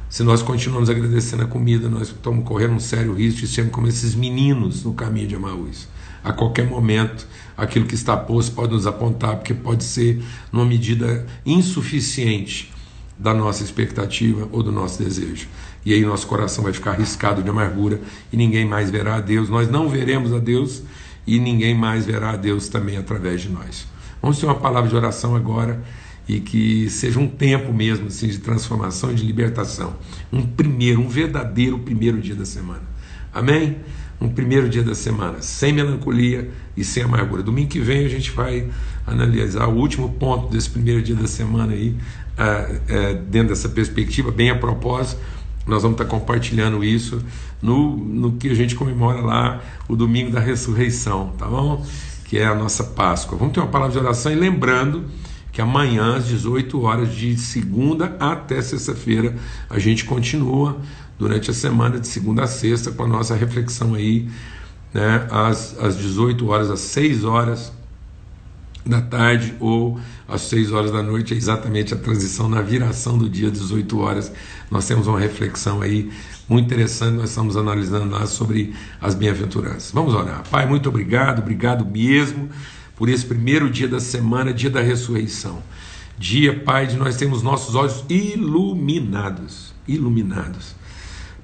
Se 0.09 0.23
nós 0.23 0.41
continuamos 0.41 0.89
agradecendo 0.89 1.43
a 1.43 1.47
comida, 1.47 1.89
nós 1.89 2.09
estamos 2.09 2.45
correndo 2.45 2.75
um 2.75 2.81
sério 2.81 3.13
risco 3.13 3.41
de 3.41 3.49
sermos 3.49 3.73
como 3.73 3.89
esses 3.89 4.15
meninos 4.15 4.85
no 4.85 4.95
caminho 4.95 5.27
de 5.27 5.35
Emaús. 5.35 5.89
A 6.23 6.33
qualquer 6.33 6.65
momento, 6.67 7.27
aquilo 7.57 7.87
que 7.87 7.95
está 7.95 8.17
posto 8.17 8.55
pode 8.55 8.73
nos 8.73 8.87
apontar, 8.87 9.37
porque 9.37 9.53
pode 9.53 9.83
ser 9.83 10.23
numa 10.53 10.65
medida 10.65 11.27
insuficiente 11.45 12.73
da 13.19 13.35
nossa 13.35 13.65
expectativa 13.65 14.49
ou 14.53 14.63
do 14.63 14.71
nosso 14.71 15.03
desejo. 15.03 15.49
E 15.85 15.93
aí 15.93 16.05
nosso 16.05 16.27
coração 16.27 16.63
vai 16.63 16.73
ficar 16.73 16.93
riscado 16.93 17.43
de 17.43 17.51
amargura 17.51 18.01
e 18.33 18.37
ninguém 18.37 18.65
mais 18.65 18.91
verá 18.91 19.17
a 19.17 19.21
Deus. 19.21 19.49
Nós 19.49 19.69
não 19.69 19.89
veremos 19.89 20.33
a 20.33 20.39
Deus 20.39 20.83
e 21.27 21.39
ninguém 21.41 21.75
mais 21.75 22.07
verá 22.07 22.31
a 22.31 22.37
Deus 22.37 22.69
também 22.69 22.97
através 22.97 23.41
de 23.41 23.49
nós. 23.49 23.87
Vamos 24.23 24.39
ter 24.39 24.47
uma 24.47 24.55
palavra 24.55 24.89
de 24.89 24.97
oração 24.97 25.35
agora 25.35 25.83
e 26.29 26.41
que 26.41 26.91
seja 26.91 27.21
um 27.21 27.29
tempo 27.29 27.73
mesmo 27.73 28.09
assim, 28.09 28.27
de 28.29 28.39
transformação 28.39 29.13
e 29.13 29.15
de 29.15 29.25
libertação. 29.25 29.95
Um 30.33 30.43
primeiro, 30.43 31.01
um 31.01 31.09
verdadeiro 31.09 31.79
primeiro 31.79 32.21
dia 32.21 32.35
da 32.35 32.45
semana. 32.45 32.83
Amém? 33.33 33.77
Um 34.21 34.29
primeiro 34.29 34.69
dia 34.69 34.83
da 34.83 34.95
semana, 34.95 35.43
sem 35.43 35.73
melancolia 35.73 36.51
e 36.77 36.83
sem 36.83 37.03
amargura. 37.03 37.43
Domingo 37.43 37.69
que 37.69 37.81
vem 37.81 38.05
a 38.05 38.09
gente 38.09 38.31
vai 38.31 38.69
analisar 39.07 39.67
o 39.67 39.77
último 39.77 40.11
ponto 40.15 40.49
desse 40.49 40.71
primeiro 40.71 41.03
dia 41.03 41.15
da 41.15 41.27
semana 41.27 41.75
aí, 41.75 41.91
uh, 41.91 42.75
uh, 42.75 43.23
dentro 43.29 43.49
dessa 43.49 43.69
perspectiva, 43.69 44.31
bem 44.31 44.51
a 44.51 44.57
propósito. 44.57 45.21
Nós 45.67 45.83
vamos 45.83 46.01
estar 46.01 46.07
compartilhando 46.07 46.83
isso 46.83 47.23
no, 47.61 47.97
no 47.97 48.33
que 48.33 48.49
a 48.49 48.55
gente 48.55 48.75
comemora 48.75 49.21
lá, 49.21 49.63
o 49.89 49.97
domingo 49.97 50.31
da 50.31 50.41
ressurreição, 50.41 51.35
tá 51.37 51.47
bom? 51.47 51.85
Que 52.25 52.39
é 52.39 52.47
a 52.47 52.55
nossa 52.55 52.85
Páscoa. 52.85 53.37
Vamos 53.37 53.53
ter 53.53 53.61
uma 53.61 53.69
palavra 53.69 53.93
de 53.93 53.99
oração 53.99 54.33
e 54.33 54.35
lembrando 54.35 55.05
que 55.57 55.63
amanhã, 55.63 56.17
às 56.17 56.27
18 56.27 56.83
horas, 56.83 57.15
de 57.15 57.35
segunda 57.39 58.15
até 58.21 58.61
sexta-feira, 58.61 59.35
a 59.71 59.79
gente 59.79 60.05
continua 60.05 60.77
durante 61.19 61.51
a 61.51 61.55
semana, 61.55 61.99
de 61.99 62.07
segunda 62.07 62.43
a 62.43 62.47
sexta, 62.47 62.93
com 62.93 63.05
a 63.05 63.09
nossa 63.09 63.35
reflexão 63.35 63.95
aí, 63.95 64.29
né, 64.93 65.27
às, 65.31 65.75
às 65.79 65.97
18 65.97 66.47
horas, 66.47 66.71
às 66.71 66.81
6 66.81 67.25
horas 67.25 67.73
da 68.85 69.01
tarde 69.01 69.55
ou 69.59 69.99
às 70.29 70.43
6 70.43 70.73
horas 70.73 70.93
da 70.93 71.03
noite, 71.03 71.33
é 71.33 71.39
exatamente 71.39 71.95
a 71.95 71.97
transição 71.97 72.51
na 72.51 72.61
viração 72.61 73.17
do 73.17 73.27
dia, 73.27 73.51
18 73.51 73.99
horas. 73.99 74.31
Nós 74.71 74.87
temos 74.87 75.07
uma 75.07 75.19
reflexão 75.19 75.81
aí 75.81 76.11
muito 76.47 76.67
interessante, 76.67 77.15
nós 77.15 77.31
estamos 77.31 77.57
analisando 77.57 78.11
lá 78.11 78.27
sobre 78.27 78.75
as 79.01 79.15
bem-aventuranças. 79.15 79.91
Vamos 79.91 80.15
orar. 80.15 80.43
Pai, 80.51 80.67
muito 80.67 80.91
obrigado, 80.91 81.39
obrigado 81.39 81.83
mesmo 81.87 82.51
por 82.97 83.09
esse 83.09 83.25
primeiro 83.25 83.71
dia 83.71 83.87
da 83.87 84.01
semana, 84.01 84.53
dia 84.53 84.71
da 84.71 84.81
ressurreição. 84.81 85.63
Dia, 86.19 86.59
Pai, 86.61 86.87
de 86.87 86.97
nós 86.97 87.17
termos 87.17 87.43
nossos 87.43 87.75
olhos 87.75 88.05
iluminados, 88.09 89.75
iluminados 89.87 90.75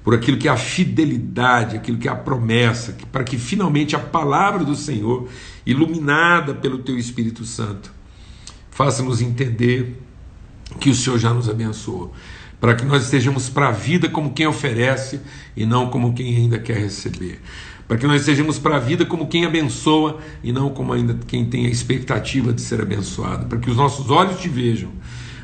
por 0.03 0.13
aquilo 0.13 0.37
que 0.37 0.47
é 0.47 0.51
a 0.51 0.57
fidelidade, 0.57 1.77
aquilo 1.77 1.97
que 1.97 2.09
é 2.09 2.11
a 2.11 2.15
promessa, 2.15 2.91
que, 2.91 3.05
para 3.05 3.23
que 3.23 3.37
finalmente 3.37 3.95
a 3.95 3.99
palavra 3.99 4.65
do 4.65 4.75
Senhor, 4.75 5.29
iluminada 5.65 6.53
pelo 6.53 6.79
Teu 6.79 6.97
Espírito 6.97 7.45
Santo, 7.45 7.91
faça-nos 8.69 9.21
entender 9.21 9.97
que 10.79 10.89
o 10.89 10.95
Senhor 10.95 11.17
já 11.17 11.33
nos 11.33 11.47
abençoou, 11.47 12.13
para 12.59 12.75
que 12.75 12.83
nós 12.83 13.05
estejamos 13.05 13.49
para 13.49 13.69
a 13.69 13.71
vida 13.71 14.09
como 14.09 14.33
quem 14.33 14.45
oferece 14.45 15.21
e 15.55 15.65
não 15.65 15.89
como 15.89 16.13
quem 16.13 16.35
ainda 16.35 16.59
quer 16.59 16.77
receber 16.77 17.39
para 17.87 17.97
que 17.97 18.07
nós 18.07 18.21
sejamos 18.21 18.57
para 18.57 18.77
a 18.77 18.79
vida 18.79 19.05
como 19.05 19.27
quem 19.27 19.45
abençoa 19.45 20.19
e 20.43 20.51
não 20.51 20.69
como 20.69 20.93
ainda 20.93 21.17
quem 21.27 21.45
tem 21.45 21.65
a 21.65 21.69
expectativa 21.69 22.53
de 22.53 22.61
ser 22.61 22.81
abençoado, 22.81 23.45
para 23.47 23.57
que 23.57 23.69
os 23.69 23.77
nossos 23.77 24.09
olhos 24.09 24.39
te 24.39 24.49
vejam, 24.49 24.89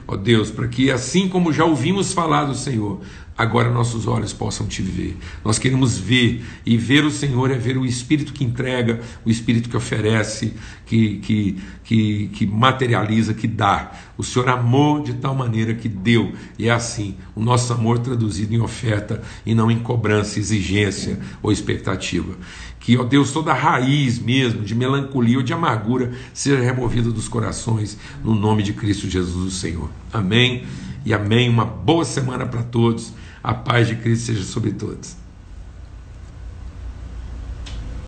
ó 0.10 0.18
Deus, 0.18 0.50
para 0.50 0.68
que 0.68 0.90
assim 0.90 1.28
como 1.30 1.54
já 1.54 1.64
ouvimos 1.64 2.14
falar 2.14 2.46
do 2.46 2.56
Senhor, 2.56 3.00
agora 3.38 3.70
nossos 3.70 4.08
olhos 4.08 4.34
possam 4.34 4.66
te 4.66 4.82
ver. 4.82 5.16
Nós 5.46 5.60
queremos 5.60 6.00
ver, 6.00 6.44
e 6.66 6.76
ver 6.76 7.06
o 7.06 7.12
Senhor 7.12 7.52
é 7.52 7.58
ver 7.58 7.78
o 7.78 7.86
Espírito 7.86 8.34
que 8.34 8.44
entrega, 8.44 9.00
o 9.24 9.30
Espírito 9.30 9.70
que 9.70 9.78
oferece, 9.78 10.54
que, 10.86 11.20
que, 11.20 11.58
que, 11.84 12.28
que 12.34 12.48
materializa, 12.48 13.36
que 13.36 13.48
dá. 13.48 13.92
O 14.18 14.24
Senhor 14.24 14.50
amou 14.50 15.04
de 15.04 15.14
tal 15.14 15.36
maneira 15.36 15.76
que 15.76 15.88
deu, 15.88 16.34
e 16.58 16.68
é 16.68 16.72
assim, 16.72 17.16
o 17.36 17.42
nosso 17.42 17.72
amor 17.72 18.00
traduzido 18.00 18.54
em 18.56 18.60
oferta 18.60 19.22
e 19.46 19.54
não 19.54 19.70
em 19.70 19.80
cobrança, 19.80 20.40
exigência 20.40 21.20
ou 21.42 21.52
expectativa. 21.52 22.36
Que, 22.80 22.98
ó 22.98 23.04
Deus, 23.04 23.32
toda 23.32 23.54
raiz 23.54 24.20
mesmo 24.20 24.64
de 24.64 24.74
melancolia 24.74 25.38
ou 25.38 25.44
de 25.44 25.54
amargura 25.54 26.14
seja 26.34 26.62
removida 26.62 27.12
dos 27.12 27.28
corações, 27.28 27.98
no 28.24 28.34
nome 28.34 28.64
de 28.64 28.74
Cristo 28.74 29.10
Jesus, 29.10 29.54
o 29.54 29.56
Senhor. 29.56 29.90
Amém 30.12 30.64
e 31.06 31.14
amém. 31.14 31.50
Uma 31.50 31.66
boa 31.66 32.06
semana 32.06 32.46
para 32.46 32.64
todos. 32.64 33.14
A 33.44 33.54
paz 33.54 33.88
de 33.88 33.96
Cristo 33.96 34.28
seja 34.28 34.44
sobre 34.44 34.72
todos. 34.72 35.19